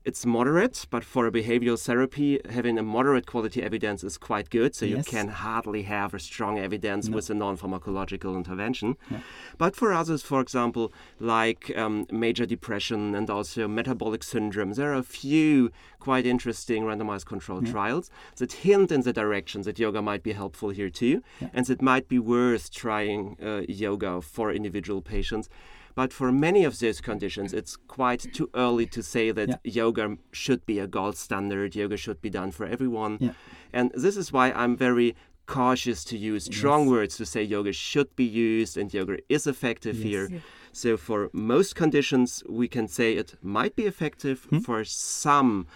it's 0.06 0.26
moderate, 0.26 0.86
but 0.90 1.04
for 1.04 1.26
a 1.28 1.32
behavioral 1.32 1.80
therapy, 1.82 2.40
having 2.50 2.78
a 2.78 2.84
moderate 2.84 3.26
quality 3.26 3.64
evidence 3.64 4.04
is 4.04 4.18
quite 4.18 4.50
good. 4.50 4.76
So 4.76 4.86
you 4.86 5.02
can 5.04 5.30
hardly 5.30 5.84
have 5.84 6.14
a 6.14 6.20
strong 6.20 6.60
evidence 6.60 7.08
No. 7.08 7.16
with 7.16 7.30
a 7.30 7.34
non-pharmacological 7.34 8.36
intervention. 8.36 8.98
Yeah. 9.10 9.20
But 9.58 9.76
for 9.76 9.94
others, 9.94 10.22
for 10.22 10.42
example, 10.42 10.92
like 11.20 11.72
um, 11.78 12.06
major 12.12 12.46
depression 12.46 13.16
and 13.16 13.30
also 13.30 13.68
metabolic 13.68 14.24
syndrome, 14.24 14.74
there 14.74 14.92
are 14.92 14.98
a 14.98 15.04
few 15.04 15.72
quite 16.00 16.26
interesting 16.26 16.84
randomized 16.84 17.26
controlled 17.26 17.66
Yeah. 17.68 17.72
trials 17.74 18.10
that 18.38 18.52
hint 18.52 18.92
in 18.92 19.02
the 19.02 19.14
direction 19.14 19.62
that 19.62 19.80
yoga 19.80 20.02
might 20.02 20.24
be 20.24 20.34
helpful 20.34 20.70
here 20.70 20.90
too, 20.90 21.24
Yeah. 21.40 21.50
and 21.54 21.66
that 21.68 21.82
might 21.82 22.08
be 22.10 22.20
worth 22.20 22.72
trying 22.72 23.38
uh, 23.42 23.62
yoga 23.70 24.22
for 24.22 24.52
individual 24.52 25.02
patients. 25.02 25.48
But 25.96 26.12
for 26.14 26.32
many 26.32 26.64
of 26.66 26.80
those 26.80 27.02
conditions, 27.02 27.54
it's 27.54 27.76
quite 27.76 28.26
too 28.34 28.50
early 28.56 28.86
to 28.88 29.04
say 29.04 29.32
that 29.32 29.50
Yeah. 29.50 29.58
yoga 29.64 30.18
should 30.32 30.66
be 30.66 30.80
a 30.80 30.88
gold 30.88 31.18
standard. 31.18 31.76
Yoga 31.76 31.98
should 31.98 32.22
be 32.22 32.30
done 32.30 32.52
for 32.52 32.66
everyone. 32.66 33.18
Yeah. 33.20 33.34
And 33.72 33.92
this 33.94 34.18
is 34.18 34.32
why 34.34 34.52
I'm 34.52 34.76
very 34.76 35.16
cautious 35.46 36.04
to 36.06 36.18
use 36.18 36.46
strong 36.46 36.82
Yes. 36.84 36.90
words 36.90 37.18
to 37.18 37.26
say 37.26 37.44
yoga 37.44 37.74
should 37.74 38.16
be 38.16 38.24
used 38.24 38.78
and 38.78 38.94
yoga 38.94 39.18
is 39.30 39.46
effective 39.46 39.96
Yes. 39.98 40.04
here. 40.06 40.28
Yeah. 40.32 40.40
So 40.72 40.98
for 40.98 41.30
most 41.34 41.76
conditions, 41.76 42.44
we 42.50 42.68
can 42.68 42.88
say 42.88 43.14
it 43.16 43.36
might 43.44 43.76
be 43.76 43.84
effective. 43.84 44.48
Hmm? 44.50 44.60
For 44.60 44.84
some 44.86 45.68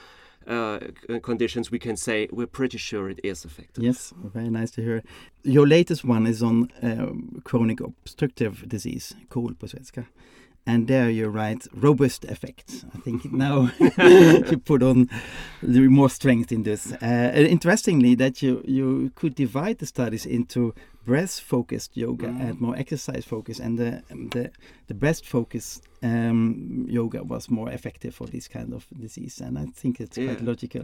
uh, 0.48 0.80
conditions, 1.22 1.72
we 1.72 1.80
can 1.80 1.98
say 1.98 2.28
we're 2.32 2.48
pretty 2.48 2.78
sure 2.78 3.10
it 3.10 3.20
is 3.24 3.46
effective. 3.46 3.84
Yes, 3.84 4.14
very 4.34 4.50
nice 4.50 4.72
to 4.72 4.82
hear. 4.82 5.04
Your 5.44 5.68
latest 5.68 6.06
one 6.06 6.28
is 6.28 6.42
on 6.42 6.70
um, 6.82 7.42
chronic 7.44 7.82
obstructive 7.82 8.68
disease, 8.68 9.16
KOL 9.30 9.54
på 9.56 9.68
svenska. 9.68 10.06
And 10.66 10.88
there 10.88 11.10
you 11.10 11.30
write 11.30 11.68
robust 11.74 12.26
effects. 12.26 12.86
I 12.94 13.00
think 13.00 13.32
now 13.32 13.72
you 14.50 14.58
put 14.58 14.84
on 14.84 15.10
the 15.64 15.88
more 15.88 16.10
strength 16.10 16.52
in 16.52 16.64
this. 16.64 16.92
Uh, 17.02 17.32
interestingly, 17.50 18.16
that 18.16 18.42
you 18.42 18.62
you 18.66 19.12
could 19.16 19.36
divide 19.36 19.78
the 19.78 19.86
studies 19.86 20.26
into 20.26 20.74
breath 21.10 21.36
focused 21.54 21.92
yoga 22.06 22.28
and 22.28 22.54
more 22.66 22.76
exercise 22.84 23.24
focused, 23.36 23.62
and 23.66 23.74
the 23.82 23.92
the 24.36 24.44
the 24.90 24.94
breath 25.02 25.22
focused 25.36 25.84
um, 26.04 26.86
yoga 27.00 27.22
was 27.34 27.44
more 27.50 27.70
effective 27.78 28.14
for 28.20 28.28
this 28.36 28.48
kind 28.56 28.70
of 28.78 28.86
disease. 29.06 29.36
And 29.46 29.54
I 29.64 29.66
think 29.82 29.94
it's 30.04 30.18
quite 30.18 30.42
logical. 30.52 30.84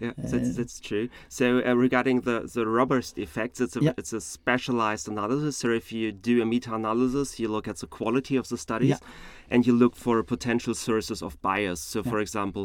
Yeah, 0.00 0.10
Uh, 0.18 0.28
that's, 0.32 0.50
that's 0.58 0.78
true. 0.88 1.06
So 1.38 1.44
uh, 1.68 1.74
regarding 1.86 2.16
the, 2.28 2.36
the 2.56 2.64
robust 2.80 3.18
effects, 3.18 3.58
it's 3.64 3.76
a, 3.76 3.80
Yeah. 3.80 4.00
it's 4.00 4.12
a 4.12 4.20
specialized 4.20 5.06
analysis. 5.12 5.54
So 5.62 5.68
if 5.82 5.86
you 5.96 6.12
do 6.30 6.34
a 6.42 6.46
meta-analysis, 6.52 7.28
you 7.40 7.48
look 7.56 7.66
at 7.72 7.76
the 7.82 7.88
quality 7.98 8.36
of 8.38 8.46
the 8.52 8.56
studies 8.66 8.88
Yeah. 8.90 9.52
and 9.52 9.66
you 9.66 9.72
look 9.82 9.94
for 9.96 10.22
potential 10.22 10.74
sources 10.74 11.22
of 11.22 11.32
bias. 11.42 11.80
So 11.92 11.98
Yeah. 12.00 12.10
for 12.12 12.18
example, 12.26 12.64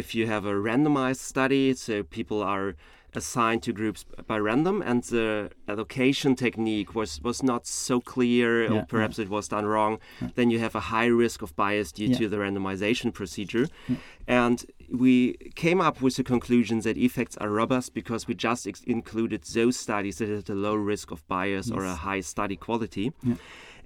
if 0.00 0.06
you 0.16 0.26
have 0.34 0.44
a 0.52 0.54
randomized 0.68 1.22
study, 1.32 1.74
so 1.74 2.02
people 2.18 2.38
are 2.54 2.74
assigned 3.14 3.62
to 3.62 3.72
groups 3.72 4.04
by 4.26 4.38
random 4.38 4.82
and 4.82 5.02
the 5.04 5.50
allocation 5.66 6.34
technique 6.34 6.94
was, 6.94 7.20
was 7.22 7.42
not 7.42 7.66
so 7.66 8.00
clear 8.00 8.64
Yeah, 8.64 8.70
or 8.80 8.84
perhaps 8.86 9.18
it 9.18 9.28
was 9.28 9.48
done 9.48 9.64
wrong, 9.66 9.98
then 10.34 10.50
you 10.50 10.58
have 10.58 10.74
a 10.74 10.80
high 10.80 11.06
risk 11.06 11.42
of 11.42 11.56
bias 11.56 11.90
due 11.92 12.06
Yeah. 12.06 12.18
to 12.18 12.28
the 12.28 12.36
randomization 12.36 13.12
procedure. 13.12 13.66
And 14.26 14.64
we 14.90 15.34
came 15.54 15.80
up 15.80 16.00
with 16.02 16.16
the 16.16 16.24
conclusion 16.24 16.80
that 16.80 16.96
effects 16.96 17.36
are 17.38 17.50
robust 17.50 17.94
because 17.94 18.26
we 18.28 18.34
just 18.34 18.66
included 18.86 19.42
those 19.54 19.76
studies 19.78 20.18
that 20.18 20.28
had 20.28 20.50
a 20.50 20.54
low 20.54 20.74
risk 20.74 21.10
of 21.10 21.26
bias 21.28 21.70
or 21.70 21.84
a 21.84 21.94
high 21.94 22.20
study 22.20 22.56
quality. 22.56 23.12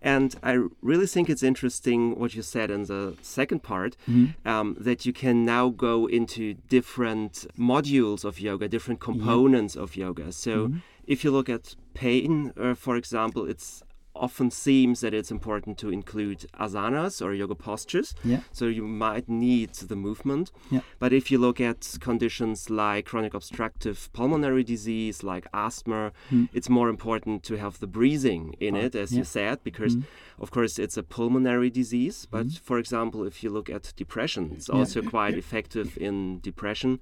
Yeah. 0.05 0.17
And 0.17 0.35
I 0.43 0.53
really 0.83 1.07
think 1.07 1.29
it's 1.31 1.43
interesting 1.43 2.19
what 2.19 2.35
you 2.35 2.43
said 2.43 2.71
in 2.71 2.83
the 2.87 3.15
second 3.23 3.63
part 3.63 3.97
Mm-hmm. 4.09 4.49
um, 4.49 4.77
that 4.81 5.07
you 5.07 5.13
can 5.13 5.45
now 5.45 5.69
go 5.71 6.07
into 6.07 6.55
different 6.69 7.47
modules 7.59 8.25
of 8.25 8.39
yoga, 8.41 8.69
different 8.69 9.01
components 9.01 9.77
of 9.77 9.97
yoga. 9.97 10.33
So 10.33 10.51
Mm-hmm. 10.69 10.79
if 11.07 11.25
you 11.25 11.31
look 11.31 11.49
at 11.49 11.77
pain, 11.95 12.53
uh, 12.57 12.75
for 12.75 12.97
example, 12.97 13.43
it's 13.53 13.83
often 14.15 14.51
seems 14.51 15.01
that 15.01 15.15
it's 15.15 15.31
important 15.31 15.79
to 15.79 15.91
include 15.91 16.47
asanas 16.61 17.25
or 17.25 17.33
yoga 17.33 17.55
postures. 17.55 18.15
Yeah. 18.25 18.41
So 18.53 18.67
you 18.67 18.83
might 18.87 19.29
need 19.29 19.73
the 19.75 19.97
movement. 19.97 20.53
Yeah. 20.71 20.81
But 20.99 21.13
if 21.13 21.31
you 21.31 21.39
look 21.39 21.61
at 21.61 21.97
conditions 22.01 22.69
like 22.69 23.07
chronic 23.07 23.35
obstructive 23.35 24.11
pulmonary 24.13 24.65
disease, 24.65 25.23
like 25.23 25.47
asthma, 25.55 26.13
it's 26.53 26.69
more 26.69 26.89
important 26.89 27.43
to 27.45 27.57
have 27.57 27.79
the 27.81 27.87
breathing 27.87 28.55
in 28.61 28.77
it, 28.77 28.95
as 28.95 29.13
yeah. 29.13 29.19
you 29.19 29.25
said, 29.25 29.65
because 29.65 29.97
of 30.39 30.51
course 30.51 30.79
it's 30.79 30.97
a 30.97 31.03
pulmonary 31.03 31.71
disease. 31.71 32.27
But 32.31 32.43
Mm-hmm. 32.43 32.65
for 32.65 32.79
example, 32.79 33.25
if 33.25 33.43
you 33.43 33.51
look 33.51 33.71
at 33.71 33.93
depression, 33.97 34.53
it's 34.57 34.69
also 34.69 35.01
quite 35.03 35.35
effective 35.35 35.97
in 35.97 36.41
depression. 36.41 37.01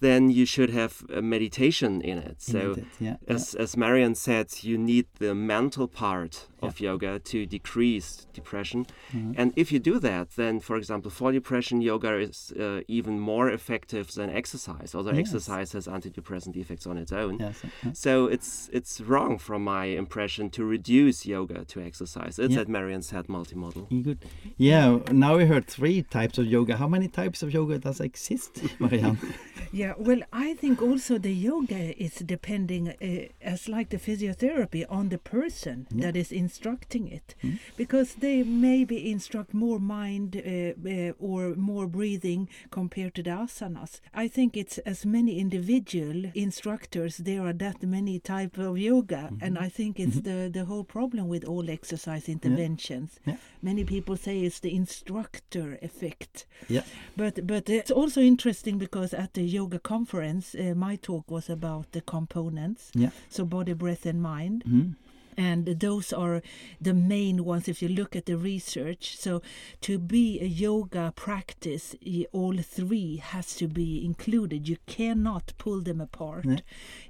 Then 0.00 0.30
you 0.30 0.46
should 0.46 0.70
have 0.70 1.04
a 1.12 1.20
meditation 1.22 2.00
in 2.00 2.18
it. 2.18 2.40
So 2.40 2.72
it, 2.78 2.84
yeah, 3.00 3.16
as, 3.26 3.54
as 3.54 3.76
Marian 3.76 4.14
said, 4.14 4.46
you 4.62 4.78
need 4.78 5.06
the 5.18 5.34
mental 5.34 5.88
part 5.88 6.46
of 6.62 6.80
yoga 6.80 7.18
to 7.20 7.46
decrease 7.46 8.26
depression. 8.32 8.86
Mm-hmm. 9.12 9.32
And 9.36 9.52
if 9.56 9.70
you 9.72 9.78
do 9.78 9.98
that, 10.00 10.30
then, 10.36 10.60
for 10.60 10.76
example, 10.76 11.10
for 11.10 11.30
depression, 11.32 11.80
yoga 11.80 12.16
is 12.18 12.52
uh, 12.58 12.80
even 12.88 13.18
more 13.20 13.48
effective 13.50 14.12
than 14.14 14.30
exercise, 14.30 14.94
although 14.94 15.12
Yes. 15.12 15.28
exercise 15.28 15.72
has 15.72 15.86
antidepressant 15.86 16.56
effects 16.56 16.86
on 16.86 16.96
its 16.98 17.12
own. 17.12 17.38
Yes, 17.38 17.62
yeah. 17.84 17.92
So 17.92 18.26
it's 18.26 18.68
it's 18.72 19.00
wrong 19.00 19.38
from 19.38 19.62
my 19.64 19.84
impression 19.86 20.50
to 20.50 20.64
reduce 20.64 21.26
yoga 21.26 21.64
to 21.72 21.80
exercise. 21.80 22.38
It's 22.38 22.52
Yeah. 22.54 22.58
that 22.60 22.68
Marian 22.68 23.02
said 23.02 23.26
multimodal. 23.28 23.86
Good. 24.02 24.18
Yeah, 24.56 24.98
now 25.12 25.36
we 25.38 25.46
heard 25.46 25.66
three 25.66 26.02
types 26.02 26.38
of 26.38 26.46
yoga. 26.46 26.76
How 26.76 26.88
many 26.88 27.08
types 27.08 27.42
of 27.42 27.52
yoga 27.52 27.78
does 27.78 28.00
exist, 28.00 28.62
Marianne? 28.80 29.18
Yeah, 29.70 29.87
well, 29.98 30.20
I 30.32 30.54
think 30.54 30.82
also 30.82 31.18
the 31.18 31.32
yoga 31.32 32.00
is 32.02 32.14
depending, 32.16 32.88
uh, 32.88 33.28
as 33.40 33.68
like 33.68 33.90
the 33.90 33.98
physiotherapy, 33.98 34.84
on 34.88 35.08
the 35.08 35.18
person 35.18 35.86
that 35.90 36.16
is 36.16 36.32
instructing 36.32 37.08
it, 37.08 37.34
because 37.76 38.14
they 38.14 38.42
maybe 38.42 39.10
instruct 39.10 39.54
more 39.54 39.78
mind 39.78 40.36
uh, 40.36 40.72
uh, 40.88 41.12
or 41.18 41.54
more 41.54 41.86
breathing 41.86 42.48
compared 42.70 43.14
to 43.14 43.22
the 43.22 43.30
asanas. 43.30 44.00
I 44.14 44.28
think 44.28 44.56
it's 44.56 44.78
as 44.78 45.06
many 45.06 45.38
individual 45.38 46.30
instructors. 46.34 47.18
There 47.18 47.42
are 47.46 47.52
that 47.54 47.82
many 47.82 48.18
type 48.18 48.58
of 48.58 48.78
yoga, 48.78 49.30
and 49.40 49.58
I 49.58 49.68
think 49.68 49.98
it's 50.00 50.20
the 50.20 50.50
the 50.52 50.64
whole 50.64 50.84
problem 50.84 51.28
with 51.28 51.44
all 51.44 51.70
exercise 51.70 52.28
interventions. 52.28 53.20
Yeah. 53.26 53.36
Many 53.62 53.84
people 53.84 54.16
say 54.16 54.40
it's 54.40 54.60
the 54.60 54.74
instructor 54.74 55.78
effect. 55.82 56.46
yeah. 56.68 56.82
But 57.16 57.46
but 57.46 57.68
it's 57.68 57.90
also 57.90 58.20
interesting 58.20 58.78
because 58.78 59.14
at 59.14 59.34
the 59.34 59.42
yoga 59.42 59.77
conference, 59.78 60.54
uh, 60.54 60.74
my 60.76 60.96
talk 60.96 61.30
was 61.30 61.48
about 61.50 61.92
the 61.92 62.00
components, 62.00 62.90
Yeah. 62.94 63.10
so 63.28 63.44
body, 63.44 63.72
breath, 63.74 64.06
and 64.06 64.22
mind. 64.22 64.64
Mhm. 64.66 64.94
And 65.38 65.66
those 65.80 66.12
are 66.12 66.42
the 66.80 66.94
main 66.94 67.44
ones 67.44 67.68
if 67.68 67.80
you 67.82 67.88
look 67.88 68.16
at 68.16 68.26
the 68.26 68.36
research. 68.36 69.16
So, 69.16 69.40
to 69.82 69.98
be 69.98 70.40
a 70.40 70.44
yoga 70.46 71.12
practice, 71.14 71.94
all 72.32 72.56
three 72.76 73.16
has 73.32 73.54
to 73.56 73.68
be 73.68 74.04
included. 74.04 74.68
You 74.68 74.78
cannot 74.86 75.52
pull 75.58 75.80
them 75.80 76.00
apart. 76.00 76.46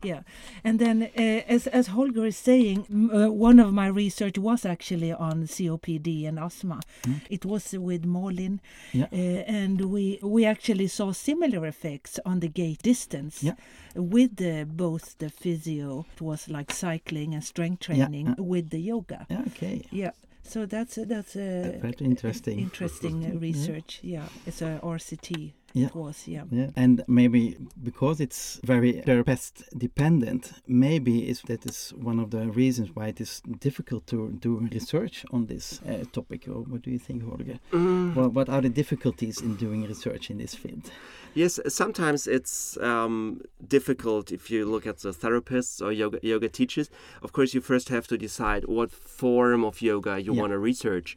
Yeah, 0.03 0.21
and 0.63 0.79
then 0.79 1.03
uh, 1.03 1.55
as 1.57 1.67
as 1.69 1.87
Holger 1.89 2.27
is 2.27 2.37
saying, 2.37 2.79
uh, 3.13 3.33
one 3.49 3.59
of 3.59 3.73
my 3.73 3.87
research 3.87 4.37
was 4.39 4.65
actually 4.65 5.13
on 5.13 5.47
COPD 5.47 6.29
and 6.29 6.39
asthma. 6.39 6.81
It 7.31 7.45
was 7.45 7.73
with 7.73 8.05
Molin, 8.05 8.61
Yeah. 8.93 9.07
uh, 9.13 9.17
and 9.61 9.81
we 9.95 10.19
we 10.23 10.45
actually 10.45 10.89
saw 10.89 11.13
similar 11.13 11.67
effects 11.67 12.21
on 12.25 12.41
the 12.41 12.49
gait 12.49 12.83
distance 12.83 13.43
Yeah. 13.43 13.55
With 13.99 14.37
the, 14.37 14.65
both 14.65 15.19
the 15.19 15.29
physio. 15.29 16.07
It 16.15 16.23
was 16.23 16.49
like 16.49 16.73
cycling 16.73 17.35
and 17.35 17.45
strength 17.45 17.81
training 17.81 18.27
yeah. 18.29 18.35
with 18.39 18.71
the 18.71 18.81
yoga. 18.81 19.27
Yeah, 19.29 19.43
okay. 19.49 19.85
Yeah. 19.91 20.13
So 20.45 20.65
that's 20.65 20.97
a, 20.97 21.05
that's 21.05 21.37
a 21.37 21.79
Very 21.83 21.95
interesting. 22.01 22.59
interesting 22.59 23.39
research. 23.49 24.01
Yeah, 24.03 24.29
it's 24.47 24.63
a 24.63 24.81
RCT. 24.83 25.53
Yeah. 25.79 25.87
It 25.87 25.95
was 25.95 26.19
yeah. 26.27 26.45
Yeah, 26.51 26.71
and 26.77 27.03
maybe 27.07 27.57
because 27.83 28.21
it's 28.27 28.61
very 28.65 28.93
therapist 29.09 29.63
dependent, 29.77 30.53
maybe 30.67 31.29
is 31.31 31.43
that 31.43 31.65
is 31.67 31.93
one 32.11 32.19
of 32.25 32.29
the 32.31 32.45
reasons 32.63 32.89
why 32.97 33.07
it 33.09 33.21
is 33.21 33.43
difficult 33.61 34.07
to 34.09 34.19
do 34.41 34.51
research 34.73 35.25
on 35.31 35.47
this 35.47 35.81
uh, 35.89 36.05
topic. 36.13 36.41
Or 36.49 36.61
what 36.71 36.83
do 36.83 36.91
you 36.91 36.99
think, 36.99 37.23
Holger? 37.23 37.59
What, 38.17 38.33
what 38.33 38.49
are 38.49 38.63
the 38.63 38.69
difficulties 38.83 39.41
in 39.41 39.57
doing 39.57 39.87
research 39.87 40.31
in 40.31 40.39
this 40.39 40.55
field? 40.55 40.91
Yes, 41.35 41.61
sometimes 41.69 42.27
it's 42.27 42.77
um, 42.79 43.41
difficult 43.69 44.33
if 44.33 44.51
you 44.51 44.65
look 44.67 44.87
at 44.87 44.99
the 44.99 45.11
therapists 45.13 45.81
or 45.85 45.93
yoga 45.93 46.19
yoga 46.23 46.49
teachers. 46.49 46.91
Of 47.23 47.33
course, 47.33 47.55
you 47.55 47.61
first 47.61 47.89
have 47.91 48.07
to 48.09 48.17
decide 48.19 48.65
what 48.67 48.91
form 48.91 49.65
of 49.65 49.81
yoga 49.83 50.19
you 50.21 50.33
Yeah. 50.35 50.41
want 50.41 50.53
to 50.53 50.59
research, 50.59 51.17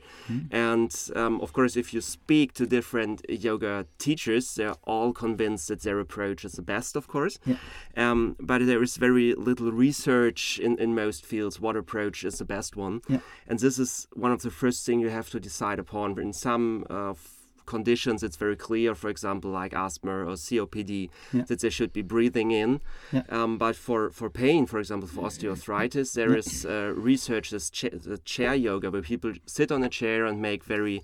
and 0.52 0.92
um, 1.16 1.42
of 1.42 1.54
course, 1.54 1.76
if 1.80 1.94
you 1.94 2.02
speak 2.02 2.54
to 2.54 2.66
different 2.66 3.22
yoga 3.30 3.86
teachers, 3.98 4.51
they're 4.56 4.76
all 4.84 5.14
convinced 5.14 5.68
that 5.68 5.82
their 5.82 6.00
approach 6.00 6.46
is 6.46 6.54
the 6.54 6.62
best. 6.62 6.96
Of 6.96 7.08
course, 7.08 7.40
Yeah. 7.46 7.58
um, 7.98 8.36
but 8.40 8.66
there 8.66 8.84
is 8.84 8.98
very 8.98 9.34
little 9.36 9.72
research 9.72 10.60
in, 10.60 10.78
in 10.80 10.96
most 10.96 11.26
fields 11.26 11.60
what 11.60 11.76
approach 11.76 12.24
is 12.24 12.38
the 12.38 12.46
best 12.46 12.76
one, 12.76 13.02
Yeah. 13.08 13.20
and 13.48 13.60
this 13.60 13.78
is 13.80 14.08
one 14.14 14.32
of 14.32 14.42
the 14.42 14.52
first 14.52 14.86
things 14.86 15.02
you 15.02 15.10
have 15.10 15.30
to 15.32 15.40
decide 15.40 15.80
upon. 15.80 16.20
In 16.20 16.34
some 16.34 16.86
uh, 16.90 17.12
f- 17.12 17.38
conditions, 17.66 18.24
it's 18.24 18.38
very 18.38 18.56
clear, 18.56 18.94
for 18.96 19.10
example, 19.10 19.50
like 19.52 19.74
asthma 19.74 20.12
or 20.12 20.36
COPD, 20.36 21.10
Yeah. 21.32 21.44
that 21.48 21.60
they 21.60 21.70
should 21.70 21.94
be 21.94 22.02
breathing 22.02 22.52
in. 22.52 22.82
Yeah. 23.12 23.24
Um, 23.30 23.58
but 23.58 23.76
for, 23.76 24.10
for 24.10 24.30
pain, 24.30 24.66
for 24.66 24.80
example, 24.80 25.08
for 25.08 25.22
osteoarthritis, 25.28 26.14
there 26.14 26.36
is 26.36 26.66
uh, 26.66 26.92
research, 26.96 27.50
this 27.52 27.70
cha- 27.70 27.90
the 27.94 28.18
chair 28.26 28.56
yoga, 28.56 28.90
where 28.92 29.02
people 29.02 29.34
sit 29.46 29.72
on 29.72 29.84
a 29.84 29.90
chair 29.90 30.26
and 30.26 30.42
make 30.42 30.64
very 30.64 31.02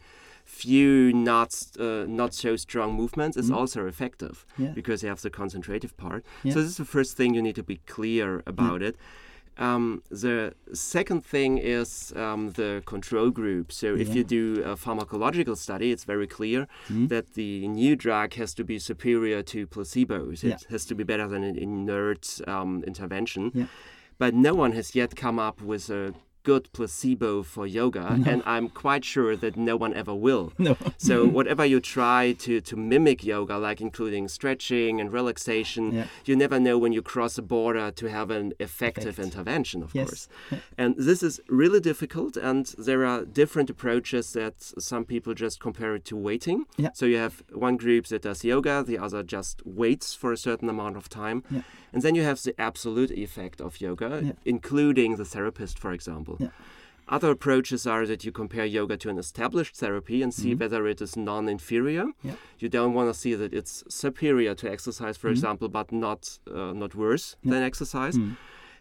few 0.47 1.11
not 1.13 1.51
uh, 1.79 2.05
not 2.07 2.33
so 2.33 2.55
strong 2.55 2.93
movements 3.01 3.35
is 3.37 3.51
also 3.51 3.85
effective. 3.87 4.45
Yeah. 4.57 4.71
because 4.79 5.03
you 5.03 5.09
have 5.09 5.21
the 5.21 5.29
concentrative 5.29 5.93
part. 5.97 6.21
Yeah. 6.43 6.53
So 6.53 6.61
this 6.61 6.69
is 6.71 6.77
the 6.77 6.85
first 6.85 7.17
thing 7.17 7.33
you 7.35 7.41
need 7.41 7.55
to 7.55 7.63
be 7.63 7.77
clear 7.85 8.41
about 8.47 8.81
it. 8.81 8.95
Um, 9.59 10.03
the 10.11 10.53
second 10.73 11.25
thing 11.25 11.57
is 11.57 12.13
um, 12.15 12.51
the 12.51 12.83
control 12.85 13.29
group. 13.31 13.71
So 13.71 13.87
if 13.95 14.13
you 14.15 14.23
do 14.23 14.61
a 14.63 14.75
pharmacological 14.75 15.57
study, 15.57 15.91
it's 15.91 16.03
very 16.05 16.27
clear 16.27 16.67
Mm. 16.89 17.09
that 17.09 17.33
the 17.33 17.67
new 17.67 17.95
drug 17.95 18.33
has 18.35 18.53
to 18.53 18.63
be 18.63 18.77
superior 18.79 19.41
to 19.53 19.65
placebos. 19.67 20.43
It 20.43 20.47
Yeah. 20.49 20.57
has 20.69 20.85
to 20.85 20.95
be 20.95 21.03
better 21.03 21.27
than 21.27 21.43
an 21.43 21.57
inert 21.57 22.39
um, 22.47 22.83
intervention. 22.91 23.51
Yeah. 23.53 23.65
But 24.19 24.33
no 24.33 24.53
one 24.63 24.71
has 24.73 24.95
yet 24.95 25.15
come 25.15 25.37
up 25.47 25.61
with 25.61 25.89
a 25.89 26.13
good 26.51 26.65
placebo 26.77 27.43
for 27.53 27.65
yoga, 27.79 28.05
and 28.31 28.39
I'm 28.53 28.67
quite 28.83 29.03
sure 29.13 29.33
that 29.43 29.53
no 29.71 29.75
one 29.85 29.93
ever 30.01 30.15
will. 30.27 30.45
No. 30.67 30.73
So 30.97 31.15
whatever 31.37 31.63
you 31.73 31.79
try 31.97 32.21
to, 32.45 32.53
to 32.69 32.75
mimic 32.93 33.19
yoga, 33.33 33.55
like 33.67 33.79
including 33.87 34.23
stretching 34.37 34.93
and 35.01 35.07
relaxation, 35.19 35.83
Yeah. 35.97 36.07
you 36.29 36.35
never 36.43 36.57
know 36.67 36.77
when 36.83 36.93
you 36.97 37.01
cross 37.13 37.37
a 37.37 37.41
border 37.57 37.87
to 38.01 38.05
have 38.17 38.29
an 38.39 38.47
effective 38.67 39.13
Effect. 39.19 39.27
intervention, 39.27 39.79
of 39.83 39.89
Yes. 39.93 40.07
course. 40.09 40.23
And 40.81 40.91
this 41.09 41.21
is 41.29 41.39
really 41.61 41.81
difficult, 41.91 42.33
and 42.49 42.63
there 42.87 43.03
are 43.11 43.19
different 43.41 43.69
approaches 43.75 44.25
that 44.39 44.55
some 44.91 45.03
people 45.13 45.33
just 45.45 45.55
compare 45.67 45.93
it 45.97 46.03
to 46.09 46.15
waiting. 46.29 46.59
Yeah. 46.83 46.91
So 46.99 47.05
you 47.05 47.17
have 47.25 47.35
one 47.67 47.77
group 47.77 48.03
that 48.11 48.21
does 48.29 48.43
yoga, 48.43 48.75
the 48.91 48.97
other 49.05 49.21
just 49.37 49.55
waits 49.81 50.07
for 50.21 50.29
a 50.31 50.37
certain 50.47 50.69
amount 50.69 50.95
of 50.97 51.05
time. 51.09 51.39
Yeah. 51.51 51.61
And 51.93 52.01
then 52.03 52.15
you 52.15 52.23
have 52.23 52.39
the 52.43 52.53
absolute 52.69 53.11
effect 53.25 53.61
of 53.61 53.71
yoga, 53.81 54.13
including 54.45 55.15
the 55.17 55.25
therapist, 55.25 55.79
for 55.79 55.91
example. 55.93 56.35
Yeah. 56.39 56.49
Other 57.09 57.31
approaches 57.31 57.87
are 57.87 58.05
that 58.05 58.25
you 58.25 58.33
compare 58.33 58.65
yoga 58.65 58.97
to 58.97 59.09
an 59.09 59.17
established 59.17 59.75
therapy 59.77 60.21
and 60.21 60.33
see 60.33 60.53
whether 60.55 60.85
it 60.87 61.01
is 61.01 61.15
non 61.15 61.47
inferior. 61.47 62.07
Yeah. 62.21 62.33
You 62.59 62.67
don't 62.67 62.93
want 62.93 63.09
to 63.09 63.13
see 63.17 63.33
that 63.35 63.53
it's 63.53 63.83
superior 63.87 64.53
to 64.55 64.69
exercise, 64.69 65.15
for 65.15 65.29
example, 65.29 65.69
but 65.69 65.91
not, 65.93 66.37
uh, 66.53 66.73
not 66.73 66.95
worse. 66.95 67.37
Yeah. 67.43 67.51
than 67.53 67.63
exercise. 67.63 68.17
Mm. 68.17 68.35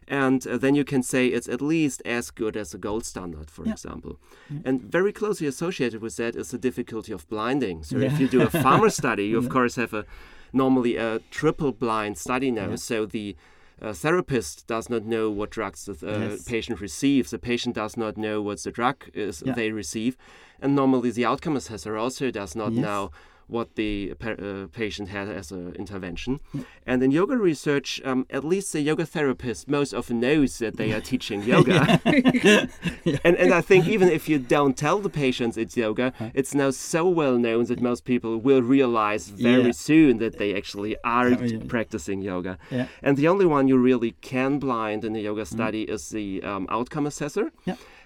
And 0.08 0.46
uh, 0.46 0.56
then 0.58 0.74
you 0.74 0.84
can 0.84 1.02
say 1.02 1.26
it's 1.28 1.48
at 1.48 1.60
least 1.60 2.02
as 2.04 2.30
good 2.32 2.56
as 2.56 2.74
a 2.74 2.78
gold 2.78 3.04
standard, 3.04 3.48
for 3.50 3.64
Yeah. 3.64 3.72
example. 3.72 4.18
And 4.64 4.82
very 4.82 5.12
closely 5.12 5.46
associated 5.46 6.00
with 6.00 6.16
that 6.16 6.34
is 6.36 6.50
the 6.50 6.58
difficulty 6.58 7.12
of 7.12 7.28
blinding. 7.28 7.84
So 7.84 7.98
if 7.98 8.18
you 8.20 8.26
do 8.28 8.42
a 8.42 8.46
pharma 8.46 8.90
study, 9.00 9.26
you 9.26 9.38
of 9.38 9.48
course 9.48 9.76
have 9.76 9.94
a 9.94 10.04
normally 10.52 10.96
a 10.96 11.20
triple 11.30 11.72
blind 11.72 12.18
study 12.18 12.50
now. 12.50 12.76
So 12.76 13.06
the 13.06 13.36
uh, 13.82 13.92
therapist 13.92 14.66
does 14.66 14.88
not 14.88 15.04
know 15.04 15.30
what 15.30 15.50
drugs 15.50 15.84
the 15.84 15.92
uh, 15.92 16.18
Yes. 16.30 16.44
patient 16.44 16.80
receives. 16.80 17.30
The 17.30 17.38
patient 17.38 17.74
does 17.74 17.96
not 17.96 18.16
know 18.16 18.40
what 18.42 18.62
the 18.62 18.70
drug 18.70 19.04
is 19.14 19.42
Yeah. 19.44 19.54
they 19.54 19.70
receive, 19.70 20.16
and 20.60 20.74
normally 20.74 21.10
the 21.10 21.24
outcome 21.26 21.56
assessor 21.56 21.96
also 21.96 22.30
does 22.30 22.56
not 22.56 22.72
Yes. 22.72 22.82
know 22.82 23.10
what 23.48 23.76
the 23.76 24.12
uh, 24.20 24.66
patient 24.72 25.08
had 25.08 25.28
as 25.28 25.52
an 25.52 25.74
intervention. 25.76 26.40
And 26.86 27.02
in 27.02 27.10
yoga 27.10 27.36
research, 27.36 28.00
um, 28.04 28.26
at 28.30 28.44
least 28.44 28.72
the 28.72 28.80
yoga 28.80 29.06
therapist 29.06 29.68
most 29.68 29.94
often 29.94 30.20
knows 30.20 30.58
that 30.58 30.76
they 30.76 30.92
are 30.92 31.00
teaching 31.00 31.42
yoga. 31.42 32.00
and, 33.24 33.36
and 33.36 33.52
I 33.54 33.60
think 33.60 33.86
even 33.88 34.08
if 34.08 34.28
you 34.28 34.38
don't 34.38 34.76
tell 34.76 34.98
the 35.00 35.10
patients 35.10 35.56
it's 35.56 35.76
yoga, 35.76 36.12
it's 36.34 36.54
now 36.54 36.70
so 36.70 37.08
well 37.08 37.38
known 37.38 37.64
that 37.66 37.80
most 37.80 38.04
people 38.04 38.38
will 38.38 38.62
realize 38.62 39.28
very 39.28 39.66
Yeah. 39.66 39.70
soon 39.72 40.18
that 40.18 40.38
they 40.38 40.54
actually 40.54 40.96
are 41.04 41.30
Yeah, 41.30 41.42
yeah. 41.42 41.58
practicing 41.68 42.22
yoga. 42.22 42.58
Yeah. 42.70 42.86
And 43.02 43.16
the 43.16 43.28
only 43.28 43.46
one 43.46 43.68
you 43.68 43.76
really 43.78 44.12
can 44.20 44.58
blind 44.58 45.04
in 45.04 45.14
a 45.16 45.20
yoga 45.20 45.44
study 45.46 45.82
is 45.82 46.10
the 46.10 46.42
um, 46.42 46.66
outcome 46.70 47.06
assessor. 47.06 47.52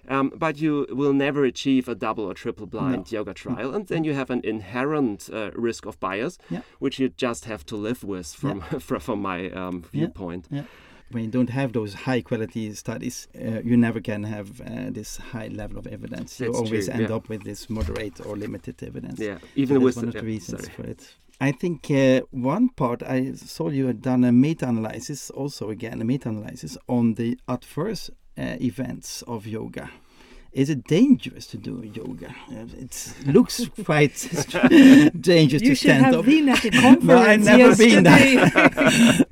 Mm. 0.05 0.11
Yeah. 0.11 0.19
Um, 0.19 0.33
but 0.37 0.61
you 0.61 0.87
will 0.91 1.13
never 1.13 1.45
achieve 1.45 1.89
a 1.89 1.95
double 1.95 2.25
or 2.25 2.35
triple 2.35 2.67
blind 2.67 3.11
yoga 3.13 3.35
trial, 3.35 3.75
and 3.75 3.87
then 3.87 4.05
you 4.05 4.15
have 4.15 4.31
an 4.31 4.41
inherent 4.45 5.29
uh, 5.33 5.51
risk 5.55 5.87
of 5.87 5.99
bias, 6.01 6.39
Yeah. 6.49 6.63
which 6.79 6.99
you 6.99 7.09
just 7.09 7.45
have 7.45 7.65
to 7.67 7.77
live 7.77 8.05
with 8.05 8.33
from 8.33 8.61
from, 8.81 9.01
from 9.01 9.23
my 9.23 9.51
um, 9.51 9.83
viewpoint. 9.93 10.47
Yeah. 10.51 10.65
When 11.13 11.25
you 11.25 11.31
don't 11.31 11.51
have 11.51 11.73
those 11.73 11.93
high 11.95 12.21
quality 12.21 12.73
studies, 12.75 13.27
uh, 13.35 13.63
you 13.65 13.77
never 13.77 14.01
can 14.01 14.23
have 14.23 14.61
uh, 14.61 14.91
this 14.91 15.17
high 15.17 15.49
level 15.49 15.77
of 15.79 15.89
evidence. 15.89 16.39
You 16.39 16.55
always 16.55 16.87
true, 16.87 16.95
end 16.95 17.09
yeah. 17.09 17.17
up 17.17 17.29
with 17.29 17.43
this 17.43 17.69
moderate 17.69 18.25
or 18.25 18.37
limited 18.37 18.81
evidence. 18.85 19.19
Yeah, 19.19 19.39
even 19.57 19.75
that's 19.75 19.85
with 19.85 19.97
one 19.97 20.09
of 20.09 20.15
yeah, 20.15 20.21
the 20.21 20.27
reasons 20.27 20.63
sorry. 20.63 20.75
for 20.75 20.83
it. 20.85 21.15
I 21.41 21.53
think 21.53 21.91
uh, 21.91 22.21
one 22.31 22.69
part 22.69 23.03
I 23.03 23.33
saw 23.33 23.71
you 23.71 23.87
had 23.87 24.03
done 24.03 24.25
a 24.25 24.31
meta-analysis, 24.31 25.31
also 25.31 25.71
again 25.71 26.01
a 26.01 26.05
meta-analysis 26.05 26.77
on 26.87 27.15
the 27.15 27.39
adverse 27.49 28.11
events 28.61 29.23
of 29.27 29.47
yoga. 29.47 29.91
Is 30.53 30.69
it 30.69 30.83
dangerous 30.83 31.47
to 31.53 31.57
do 31.57 31.75
yoga? 31.95 32.35
Uh, 32.51 32.67
It 32.77 33.15
looks 33.27 33.57
quite 33.85 34.17
dangerous 35.21 35.63
You 35.63 35.69
to 35.71 35.75
should 35.77 35.91
stand 35.91 36.05
have 36.07 36.15
up. 36.17 36.25
been 36.25 36.49
at 36.49 36.61
the 36.63 36.71
No, 36.75 36.81
conference 36.81 37.47
I've 37.47 37.59
never 37.59 37.77
been 37.77 38.05
yesterday. 38.05 39.25